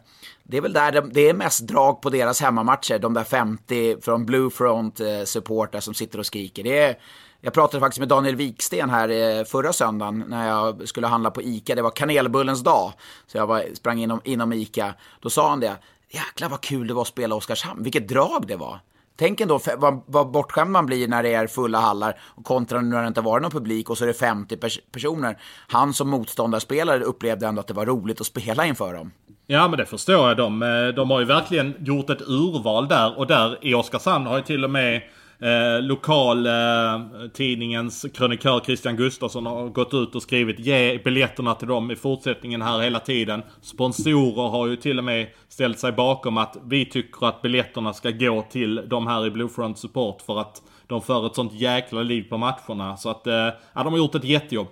[0.51, 2.99] det är väl där det är mest drag på deras hemmamatcher.
[2.99, 6.63] De där 50 från Bluefront eh, supportrar som sitter och skriker.
[6.63, 6.99] Det är
[7.41, 11.43] jag pratade faktiskt med Daniel Wiksten här eh, förra söndagen när jag skulle handla på
[11.43, 11.75] ICA.
[11.75, 12.93] Det var kanelbullens dag.
[13.27, 14.95] Så jag var, sprang inom, inom ICA.
[15.21, 15.77] Då sa han det.
[16.11, 17.83] Jäklar vad kul det var att spela Oskarshamn.
[17.83, 18.81] Vilket drag det var.
[19.19, 23.03] Tänk ändå vad, vad bortskämd man blir när det är fulla hallar och kontra när
[23.03, 25.39] det inte varit någon publik och så är det 50 pers personer.
[25.69, 29.11] Han som motståndarspelare upplevde ändå att det var roligt att spela inför dem.
[29.47, 30.37] Ja men det förstår jag.
[30.37, 34.37] De, eh, de har ju verkligen gjort ett urval där och där i Oskarshamn har
[34.37, 35.03] ju till och med
[35.41, 41.91] Eh, Lokaltidningens eh, krönikör Christian Gustafsson har gått ut och skrivit ge biljetterna till dem
[41.91, 43.43] i fortsättningen här hela tiden.
[43.61, 48.11] Sponsorer har ju till och med ställt sig bakom att vi tycker att biljetterna ska
[48.11, 52.29] gå till de här i Bluefront Support för att de för ett sånt jäkla liv
[52.29, 52.97] på matcherna.
[52.97, 54.69] Så att, eh, ja, de har gjort ett jättejobb.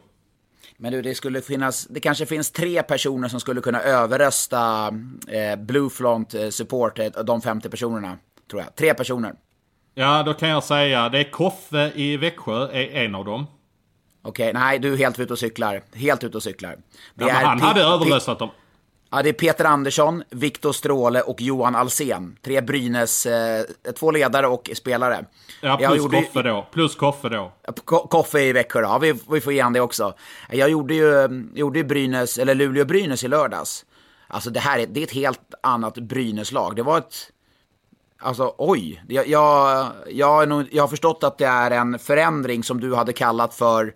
[0.76, 4.86] Men du, det skulle finnas, det kanske finns tre personer som skulle kunna överrösta
[5.28, 8.18] eh, Bluefront eh, Support, eh, de 50 personerna.
[8.50, 8.76] Tror jag.
[8.76, 9.34] Tre personer.
[9.98, 13.46] Ja, då kan jag säga det är Koffe i Växjö, är en av dem.
[14.22, 15.82] Okej, okay, nej du är helt ute och cyklar.
[15.94, 16.76] Helt ute och cyklar.
[17.14, 18.50] Ja, han hade överröstat dem.
[19.10, 22.36] Ja, det är Peter Andersson, Viktor Stråle och Johan Alsen.
[22.42, 23.64] Tre Brynäs, eh,
[23.98, 25.24] två ledare och spelare.
[25.60, 26.66] Ja, plus gjorde, Koffe då.
[26.72, 27.52] Plus Koffe då.
[27.84, 28.86] Koffe i Växjö då.
[28.86, 30.14] Ja, vi, vi får ge han det också.
[30.50, 33.84] Jag gjorde ju, gjorde ju Brynäs, eller Luleå-Brynäs i lördags.
[34.28, 36.76] Alltså det här är, det är ett helt annat Brynäs-lag.
[36.76, 37.30] Det var ett
[38.18, 42.80] Alltså oj, jag, jag, jag, nog, jag har förstått att det är en förändring som
[42.80, 43.94] du hade kallat för...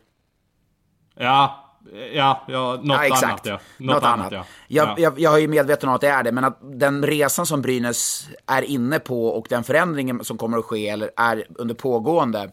[1.14, 1.70] Ja,
[2.14, 3.24] ja, ja något ja, exakt.
[3.24, 3.60] annat ja.
[3.78, 4.32] Något, något annat.
[4.32, 4.32] annat.
[4.32, 4.44] ja.
[4.68, 4.94] Jag, ja.
[4.98, 7.62] Jag, jag är ju medveten om att det är det, men att den resan som
[7.62, 12.50] Brynäs är inne på och den förändringen som kommer att ske, eller är under pågående,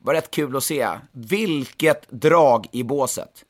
[0.00, 0.88] var rätt kul att se.
[1.12, 3.44] Vilket drag i båset.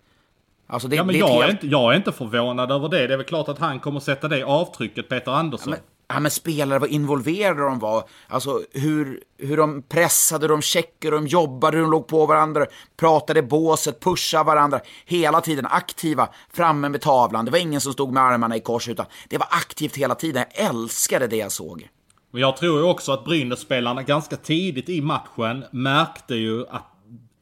[0.66, 1.44] Alltså det, ja, men jag, helt...
[1.44, 3.06] är inte, jag är inte förvånad över det.
[3.06, 5.72] Det är väl klart att han kommer sätta det avtrycket, Peter Andersson.
[5.72, 8.08] Ja, ja, men spelare, vad involverade de var.
[8.28, 13.42] Alltså hur, hur de pressade, de checkade, de jobbade, hur de låg på varandra, pratade
[13.42, 14.80] båset, pushade varandra.
[15.04, 17.44] Hela tiden aktiva, framme med tavlan.
[17.44, 20.44] Det var ingen som stod med armarna i kors, utan det var aktivt hela tiden.
[20.54, 21.88] Jag älskade det jag såg.
[22.32, 26.90] Och jag tror ju också att Brynäs-spelarna ganska tidigt i matchen märkte ju att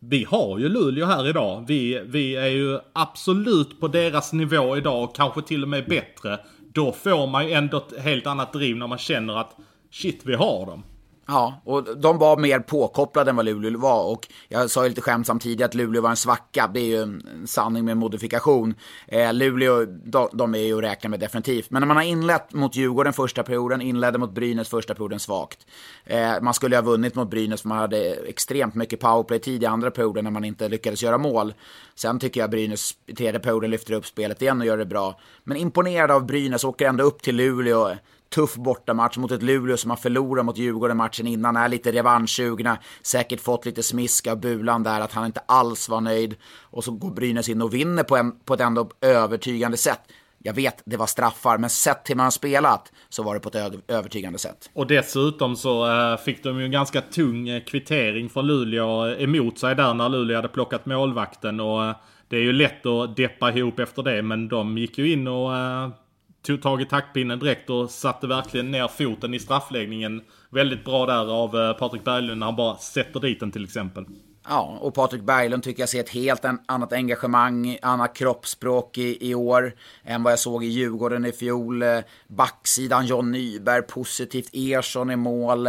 [0.00, 1.64] vi har ju Luleå här idag.
[1.68, 6.38] Vi, vi är ju absolut på deras nivå idag och kanske till och med bättre
[6.74, 9.56] då får man ju ändå ett helt annat driv när man känner att
[9.90, 10.84] shit, vi har dem.
[11.26, 14.12] Ja, och de var mer påkopplade än vad Luleå var.
[14.12, 16.70] Och jag sa ju lite skämtsamt tidigare att Luleå var en svacka.
[16.74, 18.74] Det är ju en sanning med modifikation.
[19.06, 21.70] Eh, Luleå, de, de, är ju att räkna med definitivt.
[21.70, 25.66] Men när man har inlett mot Djurgården första perioden, inledde mot Brynäs första perioden svagt.
[26.04, 29.90] Eh, man skulle ha vunnit mot Brynäs för man hade extremt mycket powerplay-tid i andra
[29.90, 31.54] perioden när man inte lyckades göra mål.
[31.94, 35.20] Sen tycker jag Brynäs i tredje perioden lyfter upp spelet igen och gör det bra.
[35.44, 37.96] Men imponerad av Brynäs, åker ändå upp till Luleå
[38.32, 42.78] tuff bortamatch mot ett Luleå som har förlorat mot Djurgården matchen innan, är lite revanschsugna,
[43.02, 46.34] säkert fått lite smiska av Bulan där, att han inte alls var nöjd.
[46.60, 50.00] Och så går Brynäs in och vinner på, en, på ett ändå övertygande sätt.
[50.44, 53.48] Jag vet, det var straffar, men sett till man har spelat så var det på
[53.48, 54.70] ett övertygande sätt.
[54.72, 59.22] Och dessutom så eh, fick de ju en ganska tung eh, kvittering från Luleå eh,
[59.22, 61.60] emot sig där när Luleå hade plockat målvakten.
[61.60, 61.94] Och
[62.28, 65.50] det är ju lätt att deppa ihop efter det, men de gick ju in och
[66.42, 70.22] tog tag i taktpinnen direkt och satte verkligen ner foten i straffläggningen.
[70.50, 74.04] Väldigt bra där av eh, Patrik Berglund när han bara sätter dit den till exempel.
[74.48, 79.34] Ja, och Patrik Berglund tycker jag ser ett helt annat engagemang, annat kroppsspråk i, i
[79.34, 79.74] år
[80.04, 81.82] än vad jag såg i Djurgården i fjol.
[81.82, 84.50] Eh, backsidan John Nyberg, positivt.
[84.52, 85.68] Ersson i mål.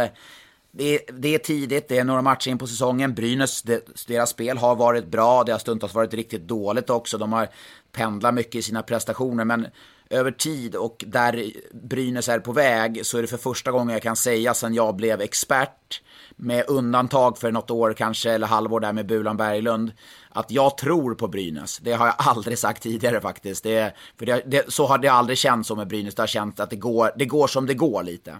[0.76, 3.14] Det är, det är tidigt, det är några matcher in på säsongen.
[3.14, 3.62] Brynäs,
[4.06, 7.18] deras spel har varit bra, det har stundtals varit riktigt dåligt också.
[7.18, 7.48] De har
[7.92, 9.66] pendlat mycket i sina prestationer, men
[10.10, 14.02] över tid och där Brynäs är på väg så är det för första gången jag
[14.02, 16.02] kan säga sedan jag blev expert
[16.36, 19.92] med undantag för något år kanske, eller halvår där med Bulan Berglund,
[20.28, 21.78] att jag tror på Brynäs.
[21.78, 23.64] Det har jag aldrig sagt tidigare faktiskt.
[23.64, 26.14] Det, för det, det, så har det aldrig känts som med Brynäs.
[26.14, 28.36] Det har känts att det går, det går som det går lite.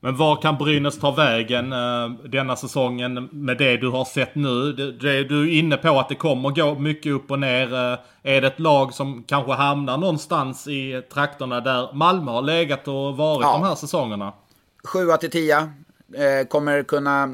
[0.00, 4.72] Men var kan Brynäs ta vägen uh, denna säsongen med det du har sett nu?
[4.72, 7.74] Det, det, du är inne på att det kommer gå mycket upp och ner.
[7.74, 12.88] Uh, är det ett lag som kanske hamnar någonstans i trakterna där Malmö har legat
[12.88, 13.52] och varit ja.
[13.52, 14.32] de här säsongerna?
[14.84, 15.58] 7 till 10.
[15.58, 15.68] Uh,
[16.48, 17.28] kommer kunna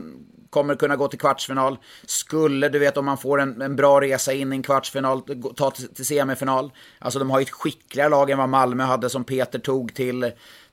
[0.52, 1.78] kommer kunna gå till kvartsfinal.
[2.06, 5.22] Skulle, du vet om man får en, en bra resa in i en kvartsfinal,
[5.56, 6.72] ta till, till semifinal.
[6.98, 10.32] Alltså de har ju ett skickligare lag än vad Malmö hade som Peter tog till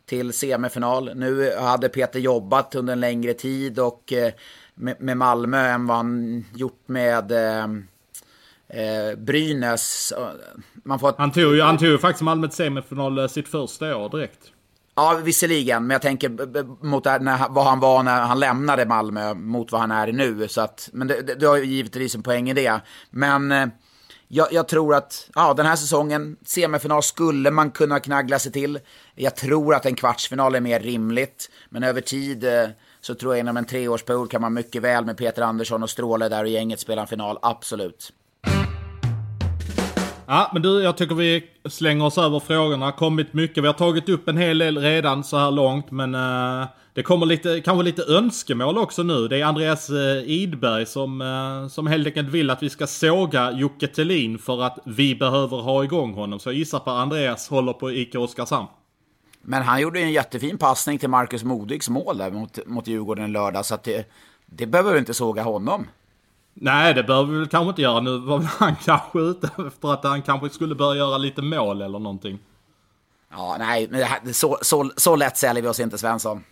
[0.09, 1.11] till semifinal.
[1.15, 4.33] Nu hade Peter jobbat under en längre tid och eh,
[4.99, 7.63] med Malmö än vad han gjort med eh,
[8.69, 10.13] eh Brynäs.
[10.73, 11.13] Man får...
[11.17, 14.39] han, tog ju, han tog ju faktiskt Malmö till semifinal sitt första år direkt.
[14.95, 15.87] Ja, visserligen.
[15.87, 16.29] Men jag tänker
[16.85, 20.47] mot när, vad han var när han lämnade Malmö mot vad han är nu.
[20.47, 22.81] Så att, men det, det, det har ju givetvis en poäng i det.
[23.09, 23.71] Men
[24.31, 28.79] jag, jag, tror att ja, den här säsongen, semifinal skulle man kunna knaggla sig till.
[29.15, 31.49] Jag tror att en kvartsfinal är mer rimligt.
[31.69, 32.69] Men över tid eh,
[33.01, 36.29] så tror jag inom en treårsperiod kan man mycket väl med Peter Andersson och Stråle
[36.29, 38.13] där och gänget spela en final, absolut.
[40.25, 42.91] Ja, men du, jag tycker vi slänger oss över frågorna.
[42.91, 43.63] Kommit mycket.
[43.63, 46.65] Vi har tagit upp en hel del redan så här långt, men uh,
[46.99, 49.27] det kommer lite, kanske lite önskemål också nu.
[49.27, 53.51] Det är Andreas uh, Idberg som, uh, som helt enkelt vill att vi ska såga
[53.51, 56.39] Jocke Thelin för att vi behöver ha igång honom.
[56.39, 58.67] Så jag gissar på att Andreas håller på ICA Oskarshamn.
[59.41, 63.65] Men han gjorde en jättefin passning till Marcus Modigs mål där mot, mot Djurgården lördag,
[63.65, 64.11] så att det,
[64.45, 65.87] det behöver vi inte såga honom.
[66.53, 67.99] Nej, det behöver vi väl kanske inte göra.
[67.99, 71.81] Nu var väl han kanske ute efter att han kanske skulle börja göra lite mål
[71.81, 72.39] eller någonting.
[73.31, 76.43] Ja, nej, men det så, så, så lätt säljer vi oss inte, Svensson.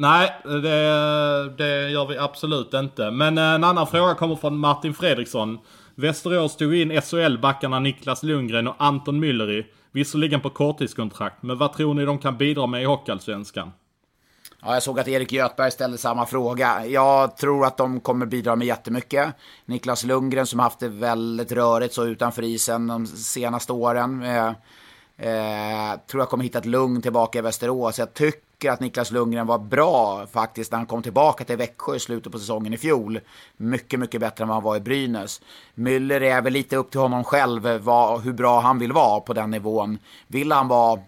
[0.00, 3.10] Nej, det, det gör vi absolut inte.
[3.10, 5.58] Men eh, en annan fråga kommer från Martin Fredriksson.
[5.94, 9.64] Västerås tog in SHL-backarna Niklas Lundgren och Anton Mülleri.
[9.92, 13.72] Visserligen på korttidskontrakt, men vad tror ni de kan bidra med i Hockeyallsvenskan?
[14.62, 16.86] Ja, jag såg att Erik Göthberg ställde samma fråga.
[16.86, 19.34] Jag tror att de kommer bidra med jättemycket.
[19.64, 24.22] Niklas Lundgren som haft det väldigt rörigt så utanför isen de senaste åren.
[24.22, 24.48] Eh,
[25.16, 27.98] eh, tror jag kommer hitta ett lugn tillbaka i Västerås.
[27.98, 31.96] Jag tycker tycker att Niklas Lundgren var bra faktiskt när han kom tillbaka till Växjö
[31.96, 33.20] i slutet på säsongen i fjol.
[33.56, 35.40] Mycket, mycket bättre än vad han var i Brynäs.
[35.74, 39.32] Müller är väl lite upp till honom själv vad, hur bra han vill vara på
[39.32, 39.98] den nivån.
[40.26, 41.00] Vill han vara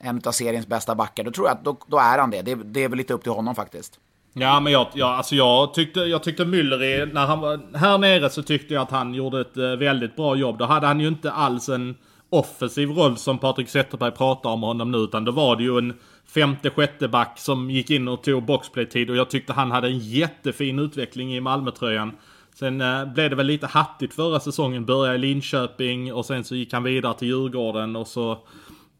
[0.00, 2.42] en av seriens bästa backar, då tror jag att då, då är han det.
[2.42, 2.54] det.
[2.54, 2.84] det.
[2.84, 3.98] är väl lite upp till honom faktiskt.
[4.32, 8.30] Ja, men jag, jag, alltså jag tyckte, jag tyckte Müller, när han var här nere
[8.30, 10.58] så tyckte jag att han gjorde ett eh, väldigt bra jobb.
[10.58, 11.96] Då hade han ju inte alls en
[12.30, 15.94] offensiv roll som Patrik Zetterberg pratar om honom nu, utan då var det ju en
[16.34, 19.10] femte, sjätte back som gick in och tog boxplaytid.
[19.10, 22.12] och jag tyckte han hade en jättefin utveckling i Malmötröjan.
[22.54, 26.54] Sen eh, blev det väl lite hattigt förra säsongen, började i Linköping och sen så
[26.54, 28.38] gick han vidare till Djurgården och så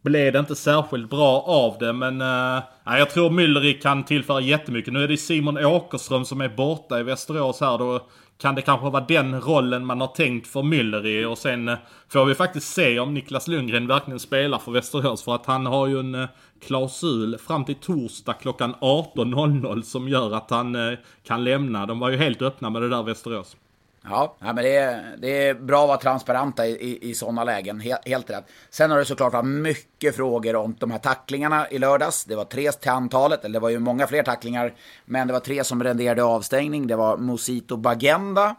[0.01, 1.93] blev det inte särskilt bra av det.
[1.93, 4.93] Men uh, jag tror Mülleri kan tillföra jättemycket.
[4.93, 7.77] Nu är det Simon Åkerström som är borta i Västerås här.
[7.77, 8.01] Då
[8.41, 11.25] kan det kanske vara den rollen man har tänkt för Mülleri.
[11.25, 11.77] Och sen eh,
[12.09, 15.23] får vi faktiskt se om Niklas Lundgren verkligen spelar för Västerås.
[15.23, 16.29] För att han har ju en eh,
[16.61, 21.85] klausul fram till torsdag klockan 18.00 som gör att han eh, kan lämna.
[21.85, 23.55] De var ju helt öppna med det där Västerås.
[24.03, 27.79] Ja, men det är, det är bra att vara transparenta i, i, i sådana lägen.
[27.79, 28.45] Helt, helt rätt.
[28.69, 32.25] Sen har det såklart varit mycket frågor om de här tacklingarna i lördags.
[32.25, 34.73] Det var tre till antalet, eller det var ju många fler tacklingar.
[35.05, 36.87] Men det var tre som renderade avstängning.
[36.87, 38.55] Det var Mosito Bagenda.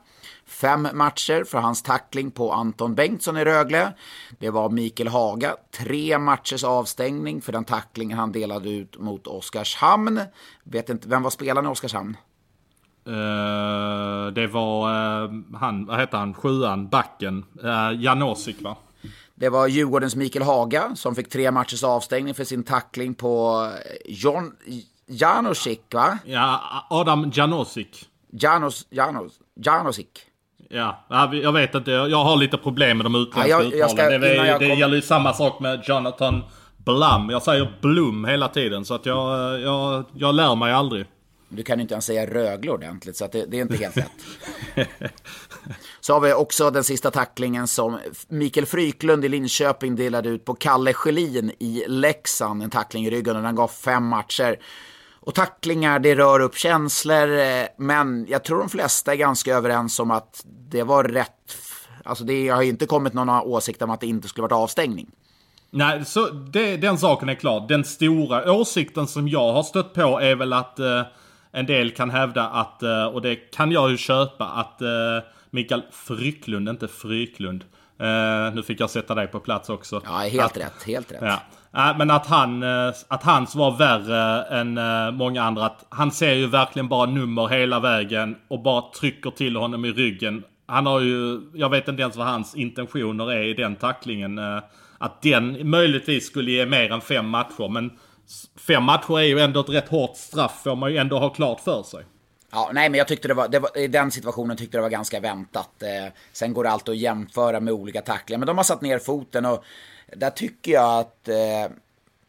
[0.47, 3.93] Fem matcher för hans tackling på Anton Bengtsson i Rögle.
[4.39, 5.57] Det var Mikael Haga.
[5.71, 10.21] Tre matchers avstängning för den tackling han delade ut mot Oskarshamn.
[10.65, 12.17] Vet inte, vem var spelaren i Oskarshamn?
[13.11, 14.89] Uh, det var
[15.25, 15.31] uh,
[15.61, 18.77] han, vad heter han, sjuan, backen, uh, Janosik va?
[19.35, 23.67] Det var Djurgårdens Mikael Haga som fick tre matchers avstängning för sin tackling på
[24.07, 24.53] John
[25.07, 26.19] Janosik va?
[26.25, 28.07] Ja, Adam Janosik.
[28.33, 29.33] Janos, Janos,
[29.65, 30.21] Janosik.
[30.69, 31.91] Ja, jag vet inte.
[31.91, 34.21] Jag har lite problem med de utländska ja, jag, jag uttalen.
[34.21, 34.79] det, det kom...
[34.79, 36.43] gäller ju samma sak med Jonathan
[36.77, 37.31] Blum.
[37.31, 41.07] Jag säger Blum hela tiden så att jag, jag, jag lär mig aldrig.
[41.53, 44.11] Du kan ju inte ens säga Rögle ordentligt, så det, det, är inte helt rätt.
[46.01, 47.99] så har vi också den sista tacklingen som
[48.29, 52.63] Mikael Fryklund i Linköping delade ut på Kalle Schelin i Leksand.
[52.63, 54.59] En tackling i ryggen och den gav fem matcher.
[55.21, 60.01] Och tacklingar, det rör upp känslor, eh, men jag tror de flesta är ganska överens
[60.01, 61.57] om att det var rätt.
[62.05, 65.11] Alltså det har inte kommit några åsikter om att det inte skulle varit avstängning.
[65.71, 67.69] Nej, så det, den saken är klar.
[67.69, 71.03] Den stora åsikten som jag har stött på är väl att eh,
[71.53, 74.89] en del kan hävda att, eh, och det kan jag ju köpa, att eh,
[75.51, 77.65] Mikael Fryklund, inte Fryklund,
[77.99, 80.03] eh, nu fick jag sätta dig på plats också.
[80.05, 81.23] Ja, helt att, rätt, helt rätt.
[81.73, 81.91] Ja.
[81.91, 82.63] Äh, men att, han,
[83.09, 84.75] att hans var värre än
[85.17, 85.65] många andra.
[85.65, 89.93] Att han ser ju verkligen bara nummer hela vägen och bara trycker till honom i
[89.93, 90.45] ryggen.
[90.67, 94.41] Han har ju, jag vet inte ens vad hans intentioner är i den tacklingen.
[94.99, 97.69] Att den möjligtvis skulle ge mer än fem matcher.
[97.69, 97.91] Men
[98.57, 101.61] fem matcher är ju ändå ett rätt hårt straff får man ju ändå ha klart
[101.61, 102.05] för sig.
[102.53, 104.89] Ja, nej men jag tyckte det var, det var, i den situationen tyckte det var
[104.89, 105.83] ganska väntat.
[105.83, 108.99] Eh, sen går det alltid att jämföra med olika tacklingar, men de har satt ner
[108.99, 109.65] foten och
[110.17, 111.77] där tycker jag att eh,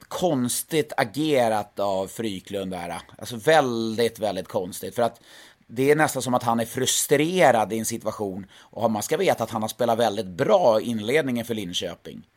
[0.07, 3.01] konstigt agerat av Fryklund där.
[3.17, 4.95] Alltså väldigt, väldigt konstigt.
[4.95, 5.21] För att
[5.67, 8.45] det är nästan som att han är frustrerad i en situation.
[8.59, 12.27] Och man ska veta att han har spelat väldigt bra inledningen för Linköping.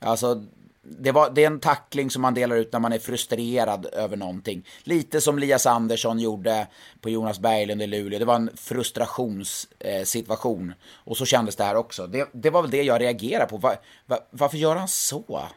[0.00, 0.44] Alltså,
[0.82, 4.16] det, var, det är en tackling som man delar ut när man är frustrerad över
[4.16, 4.66] någonting.
[4.82, 6.66] Lite som Lias Andersson gjorde
[7.00, 8.18] på Jonas Berglund i Luleå.
[8.18, 10.68] Det var en frustrationssituation.
[10.68, 10.74] Eh,
[11.04, 12.06] och så kändes det här också.
[12.06, 13.56] Det, det var väl det jag reagerade på.
[13.56, 13.74] Va,
[14.06, 15.48] va, varför gör han så?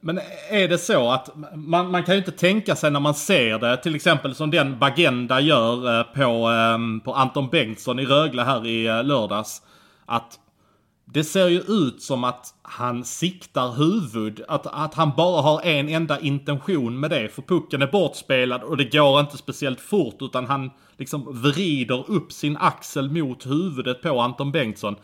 [0.00, 0.20] Men
[0.50, 3.76] är det så att man, man kan ju inte tänka sig när man ser det,
[3.76, 8.66] till exempel som den Bagenda gör eh, på, eh, på Anton Bengtsson i Rögle här
[8.66, 9.62] i eh, lördags.
[10.06, 10.38] Att
[11.12, 14.42] det ser ju ut som att han siktar huvud.
[14.48, 17.28] Att, att han bara har en enda intention med det.
[17.28, 20.16] För pucken är bortspelad och det går inte speciellt fort.
[20.20, 24.96] Utan han liksom vrider upp sin axel mot huvudet på Anton Bengtsson.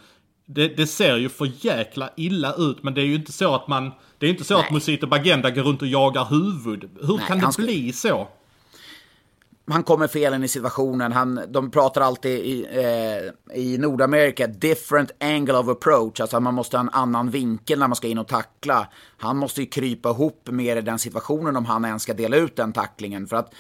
[0.47, 2.83] Det, det ser ju för jäkla illa ut.
[2.83, 3.91] Men det är ju inte så att man...
[4.19, 4.65] Det är inte så Nej.
[4.65, 6.91] att Musito Bagenda går runt och jagar huvud.
[7.01, 8.29] Hur Nej, kan det bli så?
[9.71, 11.13] Han kommer fel in i situationen.
[11.13, 16.21] Han, de pratar alltid i, eh, i Nordamerika, different angle of approach.
[16.21, 18.89] Alltså man måste ha en annan vinkel när man ska in och tackla.
[19.17, 22.57] Han måste ju krypa ihop mer i den situationen om han ens ska dela ut
[22.57, 23.27] den tacklingen.
[23.27, 23.55] För att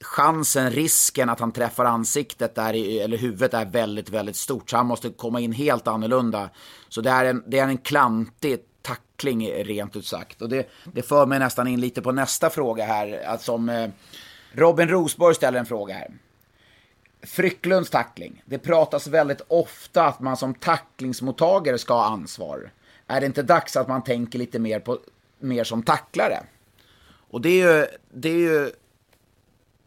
[0.00, 4.70] chansen, risken att han träffar ansiktet där, eller huvudet är väldigt, väldigt stort.
[4.70, 6.50] Så han måste komma in helt annorlunda.
[6.88, 10.42] Så det är en, det är en klantig tackling rent ut sagt.
[10.42, 13.22] Och det, det för mig nästan in lite på nästa fråga här.
[13.26, 13.90] Alltså om, eh,
[14.52, 16.10] Robin Rosborg ställer en fråga här.
[17.22, 18.42] Frycklunds tackling.
[18.44, 22.70] Det pratas väldigt ofta att man som tacklingsmottagare ska ha ansvar.
[23.06, 24.98] Är det inte dags att man tänker lite mer, på,
[25.38, 26.42] mer som tacklare?
[27.30, 28.70] Och det är ju, det är ju,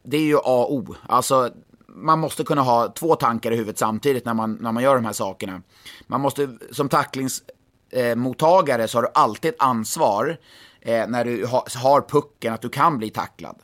[0.03, 0.95] det är ju A och O.
[1.07, 1.51] Alltså,
[1.87, 5.05] man måste kunna ha två tankar i huvudet samtidigt när man, när man gör de
[5.05, 5.61] här sakerna.
[6.07, 10.37] Man måste, som tacklingsmottagare så har du alltid ett ansvar
[10.81, 13.55] eh, när du ha, har pucken att du kan bli tacklad.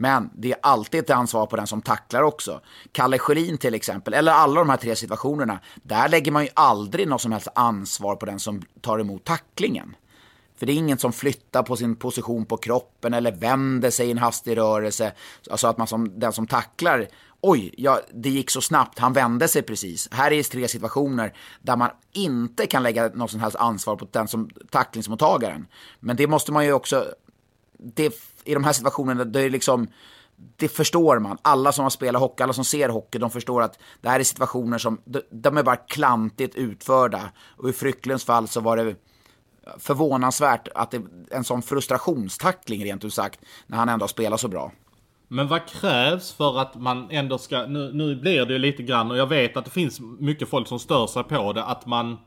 [0.00, 2.60] Men det är alltid ett ansvar på den som tacklar också.
[2.92, 5.60] Kalle Schelin till exempel, eller alla de här tre situationerna.
[5.82, 9.96] Där lägger man ju aldrig något som helst ansvar på den som tar emot tacklingen.
[10.56, 14.10] För det är ingen som flyttar på sin position på kroppen eller vänder sig i
[14.10, 15.12] en hastig rörelse.
[15.50, 17.08] Alltså att man som den som tacklar,
[17.40, 20.08] oj, ja, det gick så snabbt, han vände sig precis.
[20.12, 24.28] Här är tre situationer där man inte kan lägga något som helst ansvar på den
[24.28, 25.66] som tacklingsmottagaren.
[26.00, 27.06] Men det måste man ju också,
[27.82, 28.14] det
[28.44, 29.88] i de här situationerna, det är liksom,
[30.56, 31.38] det förstår man.
[31.42, 34.24] Alla som har spelat hockey, alla som ser hockey, de förstår att det här är
[34.24, 35.00] situationer som,
[35.30, 37.30] de är bara klantigt utförda.
[37.56, 38.96] Och i Frycklunds fall så var det
[39.78, 44.72] förvånansvärt att det, en sån frustrationstackling rent ut sagt, när han ändå spelar så bra.
[45.28, 49.10] Men vad krävs för att man ändå ska, nu, nu blir det ju lite grann
[49.10, 52.18] och jag vet att det finns mycket folk som stör sig på det, att man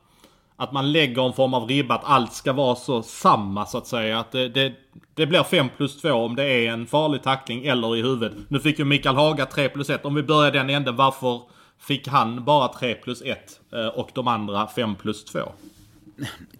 [0.56, 3.86] att man lägger en form av ribba att allt ska vara så samma så att
[3.86, 4.18] säga.
[4.18, 4.72] Att det, det,
[5.14, 8.32] det blir 5 plus 2 om det är en farlig tackling eller i huvudet.
[8.48, 10.04] Nu fick ju Mikael Haga 3 plus 1.
[10.04, 11.40] Om vi börjar den änden, varför
[11.78, 15.38] fick han bara 3 plus 1 eh, och de andra 5 plus 2?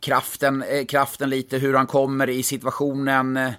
[0.00, 3.36] Kraften, eh, kraften lite, hur han kommer i situationen.
[3.36, 3.52] Eh,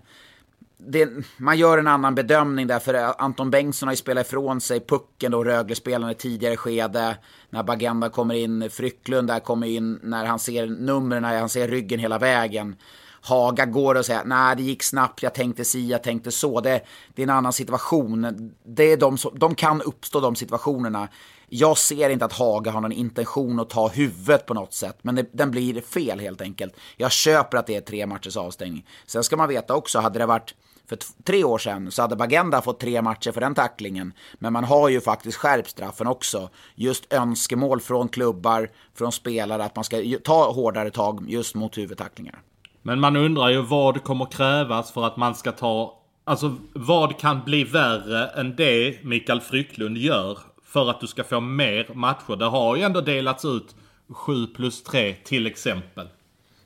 [0.88, 4.80] det, man gör en annan bedömning där, för Anton Bengtsson har ju spelat ifrån sig
[4.80, 7.18] pucken då, Rögle-spelarna i tidigare skede.
[7.50, 11.68] När Bagenda kommer in, Frycklund där kommer in, när han ser numren, när han ser
[11.68, 12.76] ryggen hela vägen.
[13.22, 16.62] Haga går och säger nej det gick snabbt, jag tänkte si, jag tänkte så.
[16.62, 16.82] Det,
[17.16, 18.52] det är en annan situation.
[18.66, 21.08] Det är de, de kan uppstå de situationerna.
[21.50, 25.16] Jag ser inte att Haga har någon intention att ta huvudet på något sätt, men
[25.16, 26.74] det, den blir fel helt enkelt.
[26.98, 28.88] Jag köper att det är tre matchers avstängning.
[29.06, 30.56] Sen ska man veta också, hade det varit
[30.88, 34.14] för tre år sedan så hade Bagenda fått tre matcher för den tacklingen.
[34.40, 36.50] Men man har ju faktiskt skärpt straffen också.
[36.76, 42.42] Just önskemål från klubbar, från spelare att man ska ta hårdare tag just mot huvudtacklingar.
[42.82, 46.02] Men man undrar ju vad kommer krävas för att man ska ta...
[46.24, 51.40] Alltså vad kan bli värre än det Mikael Frycklund gör för att du ska få
[51.40, 52.36] mer matcher?
[52.36, 53.76] Det har ju ändå delats ut
[54.10, 56.08] 7 plus 3 till exempel.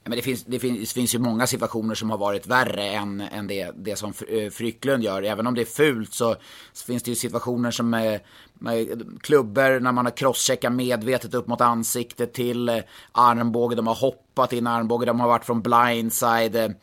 [0.10, 3.22] Men det finns, det, finns, det finns ju många situationer som har varit värre än,
[3.22, 5.24] än det, det som eh, Frycklund gör.
[5.24, 6.36] Även om det är fult så,
[6.74, 8.20] så finns det ju situationer som med,
[8.54, 12.78] med klubbor när man har crosscheckat medvetet upp mot ansiktet till eh,
[13.12, 13.76] armbåge.
[13.76, 16.76] De har hoppat in armbåge, de har varit från blindside.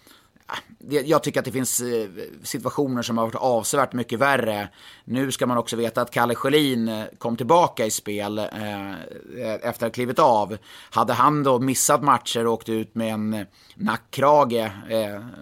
[0.88, 2.08] Jag tycker att det finns eh,
[2.42, 4.68] situationer som har varit avsevärt mycket värre.
[5.04, 8.92] Nu ska man också veta att Kalle Sjölin eh, kom tillbaka i spel eh,
[9.44, 10.56] efter att ha klivit av.
[10.90, 14.70] Hade han då missat matcher och åkt ut med en nackkrage,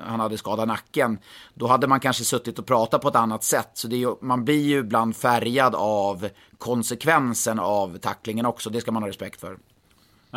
[0.05, 1.19] han hade skadat nacken,
[1.55, 3.71] då hade man kanske suttit och pratat på ett annat sätt.
[3.75, 6.29] Så ju, man blir ju ibland färgad av
[6.59, 9.57] konsekvensen av tacklingen också, det ska man ha respekt för.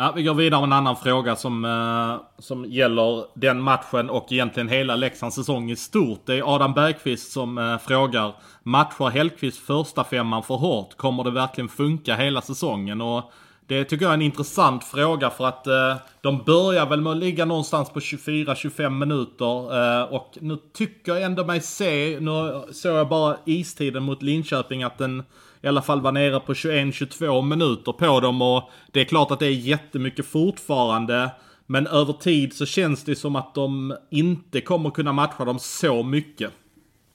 [0.00, 4.32] Ja, vi går vidare med en annan fråga som, eh, som gäller den matchen och
[4.32, 6.20] egentligen hela Leksands säsong i stort.
[6.26, 8.32] Det är Adam Bergqvist som eh, frågar.
[8.62, 10.96] Matchar Hellqvist första femman för hårt?
[10.96, 13.00] Kommer det verkligen funka hela säsongen?
[13.00, 13.32] Och
[13.66, 17.18] det tycker jag är en intressant fråga för att eh, de börjar väl med att
[17.18, 19.76] ligga någonstans på 24-25 minuter.
[20.00, 24.82] Eh, och nu tycker jag ändå mig se, nu såg jag bara istiden mot Linköping
[24.82, 25.22] att den
[25.62, 29.38] i alla fall var nere på 21-22 minuter på dem och det är klart att
[29.38, 31.30] det är jättemycket fortfarande.
[31.66, 36.02] Men över tid så känns det som att de inte kommer kunna matcha dem så
[36.02, 36.50] mycket.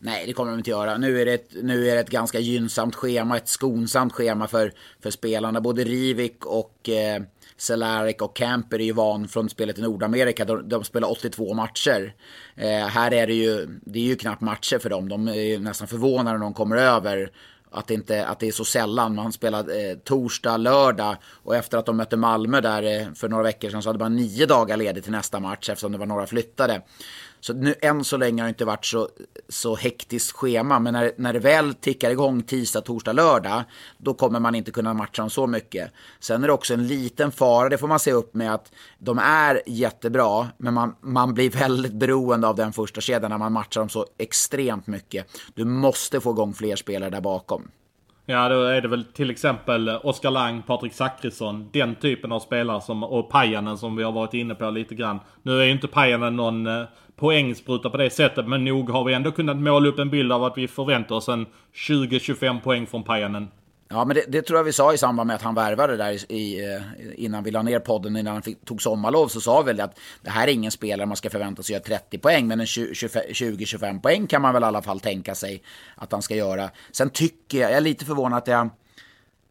[0.05, 0.97] Nej, det kommer de inte göra.
[0.97, 4.71] Nu är det ett, nu är det ett ganska gynnsamt schema, ett skonsamt schema för,
[5.03, 5.61] för spelarna.
[5.61, 7.21] Både Rivik och eh,
[7.57, 10.45] Cehlárik och Camper är ju van från spelet i Nordamerika.
[10.45, 12.15] De, de spelar 82 matcher.
[12.55, 15.09] Eh, här är det ju, det är ju knappt matcher för dem.
[15.09, 17.31] De är nästan förvånade när de kommer över
[17.74, 19.15] att det, inte, att det är så sällan.
[19.15, 23.43] Man spelar eh, torsdag, lördag och efter att de mötte Malmö där eh, för några
[23.43, 26.26] veckor sedan så hade man nio dagar ledigt till nästa match eftersom det var några
[26.26, 26.82] flyttade.
[27.43, 29.09] Så nu, än så länge har det inte varit så,
[29.49, 30.79] så hektiskt schema.
[30.79, 33.63] Men när, när det väl tickar igång tisdag, torsdag, lördag.
[33.97, 35.91] Då kommer man inte kunna matcha dem så mycket.
[36.19, 38.53] Sen är det också en liten fara, det får man se upp med.
[38.53, 40.47] Att de är jättebra.
[40.57, 44.05] Men man, man blir väldigt beroende av den första kedjan när man matchar dem så
[44.17, 45.27] extremt mycket.
[45.53, 47.67] Du måste få igång fler spelare där bakom.
[48.26, 52.82] Ja, då är det väl till exempel Oskar Lang, Patrik Zackrisson, den typen av spelare
[52.82, 55.19] som, och Pajanen som vi har varit inne på lite grann.
[55.41, 56.84] Nu är ju inte Pajanen någon eh,
[57.15, 60.43] poängspruta på det sättet, men nog har vi ändå kunnat måla upp en bild av
[60.43, 63.47] att vi förväntar oss en 20-25 poäng från Pajanen.
[63.93, 66.31] Ja, men det, det, tror jag vi sa i samband med att han värvade där
[66.31, 66.81] i, eh,
[67.15, 70.29] innan vi la ner podden, innan han fick, tog sommarlov, så sa vi att det
[70.29, 74.27] här är ingen spelare man ska förvänta sig göra 30 poäng, men en 20-25 poäng
[74.27, 75.63] kan man väl i alla fall tänka sig
[75.95, 76.69] att han ska göra.
[76.91, 78.69] Sen tycker jag, jag är lite förvånad att jag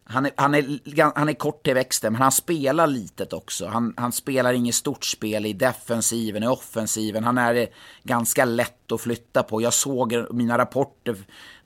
[0.04, 3.66] han är, han, är, han är kort till växten, men han spelar litet också.
[3.66, 7.24] Han, han spelar inget stort spel i defensiven, i offensiven.
[7.24, 7.66] Han är eh,
[8.02, 9.62] ganska lätt att flytta på.
[9.62, 11.16] Jag såg, eh, mina rapporter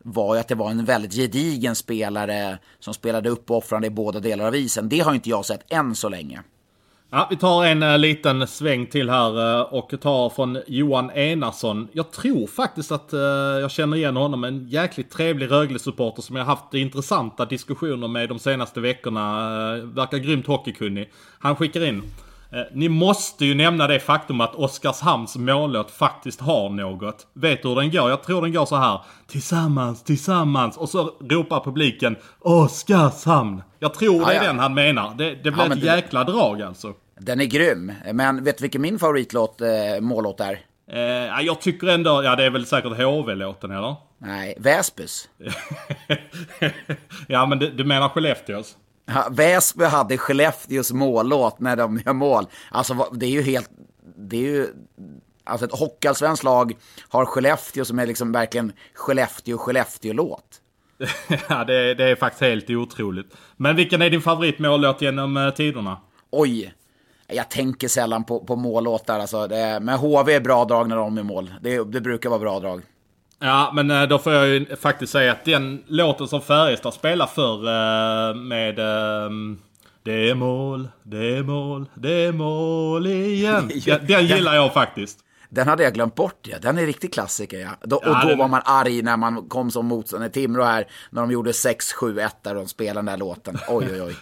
[0.07, 4.21] var ju att det var en väldigt gedigen spelare som spelade upp och i båda
[4.21, 4.89] delar av isen.
[4.89, 6.43] Det har inte jag sett än så länge.
[7.11, 11.89] Ja, vi tar en uh, liten sväng till här uh, och tar från Johan Enarsson.
[11.93, 13.21] Jag tror faktiskt att uh,
[13.61, 14.45] jag känner igen honom.
[14.45, 19.23] En jäkligt trevlig Rögle-supporter som jag haft intressanta diskussioner med de senaste veckorna.
[19.83, 21.13] verkar grymt hockeykunnig.
[21.39, 22.03] Han skickar in.
[22.53, 27.27] Eh, ni måste ju nämna det faktum att Oskarshamns mållåt faktiskt har något.
[27.33, 28.11] Vet du hur den går?
[28.11, 29.01] Jag tror den går så här.
[29.27, 30.77] Tillsammans, tillsammans.
[30.77, 33.63] Och så ropar publiken Oskarshamn.
[33.79, 35.15] Jag tror det är den han menar.
[35.19, 36.93] Det, det blir ja, ett jäkla drag alltså.
[37.21, 37.93] Den är grym.
[38.13, 40.61] Men vet du vilken min favoritlåt, eh, mållåt är?
[40.93, 43.95] Eh, jag tycker ändå, ja det är väl säkert HV-låten eller?
[44.19, 45.29] Nej, Väsbys.
[47.29, 48.77] ja men du, du menar Skellefteås?
[49.31, 52.47] Väsby hade Skellefteås mållåt när de gör mål.
[52.71, 53.71] Alltså det är ju helt...
[54.17, 54.67] Det är ju...
[55.45, 56.77] Alltså ett hockeyallsvenskt lag
[57.09, 60.61] har Skellefteå som är liksom verkligen Skellefteå-Skellefteå-låt.
[61.49, 63.35] ja, det, det, är faktiskt helt otroligt.
[63.57, 66.01] Men vilken är din favoritmållåt genom uh, tiderna?
[66.31, 66.75] Oj.
[67.27, 69.21] Jag tänker sällan på, på mållåtar.
[69.21, 71.55] Alltså, det, men HV är bra drag när de är mål.
[71.63, 72.83] Det, det brukar vara bra drag.
[73.39, 77.27] Ja, men eh, då får jag ju faktiskt säga att den låten som Färjestad spelar
[77.27, 79.59] för eh, med ehm,
[80.03, 83.71] Det är mål, det är mål, det är mål igen.
[83.87, 85.19] Den, den gillar jag faktiskt.
[85.49, 86.59] Den hade jag glömt bort, ja.
[86.63, 87.71] Den är riktig klassiker, ja.
[87.83, 88.39] Då, ja och då den...
[88.39, 90.31] var man arg när man kom som motståndare.
[90.31, 93.59] Timrå här, när de gjorde 6-7-1 där de spelade den där låten.
[93.69, 94.17] Oj, oj, oj.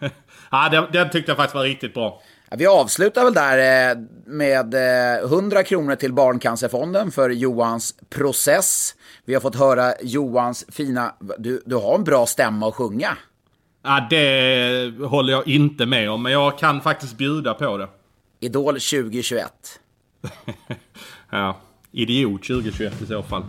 [0.50, 2.22] ja, den, den tyckte jag faktiskt var riktigt bra.
[2.56, 4.74] Vi avslutar väl där eh, med
[5.24, 8.94] 100 eh, kronor till Barncancerfonden för Johans process.
[9.24, 11.14] Vi har fått höra Johans fina...
[11.38, 13.16] Du, du har en bra stämma att sjunga.
[13.82, 17.88] Ja, det håller jag inte med om, men jag kan faktiskt bjuda på det.
[18.40, 19.52] Idol 2021.
[21.30, 21.56] ja,
[21.92, 23.42] idiot 2021 i så fall.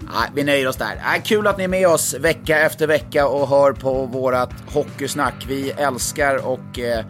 [0.00, 0.96] Nej, vi nöjer oss där.
[0.96, 5.44] Äh, kul att ni är med oss vecka efter vecka och hör på vårat hockeysnack.
[5.48, 7.04] Vi älskar och eh,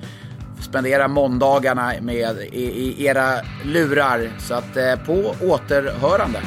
[0.61, 4.31] spendera måndagarna med i, i, era lurar.
[4.39, 6.41] Så att eh, på återhörande.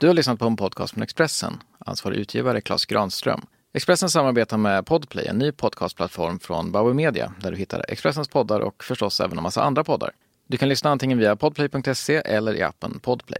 [0.00, 1.62] Du har lyssnat på en podcast från Expressen.
[1.78, 3.40] Ansvarig utgivare Klas Granström.
[3.72, 8.60] Expressen samarbetar med Podplay, en ny podcastplattform från Bauer Media, där du hittar Expressens poddar
[8.60, 10.10] och förstås även en massa andra poddar.
[10.50, 13.38] Du kan lyssna antingen via podplay.se eller i appen Podplay.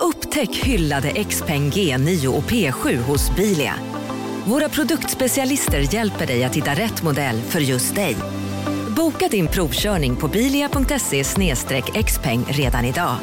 [0.00, 3.74] Upptäck hyllade XPeng G9 och P7 hos Bilia.
[4.46, 8.16] Våra produktspecialister hjälper dig att hitta rätt modell för just dig.
[8.96, 11.24] Boka din provkörning på bilia.se
[12.04, 13.16] xpeng redan idag.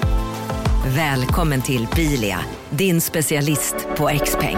[0.96, 4.58] Välkommen till Bilia, din specialist på X-peng.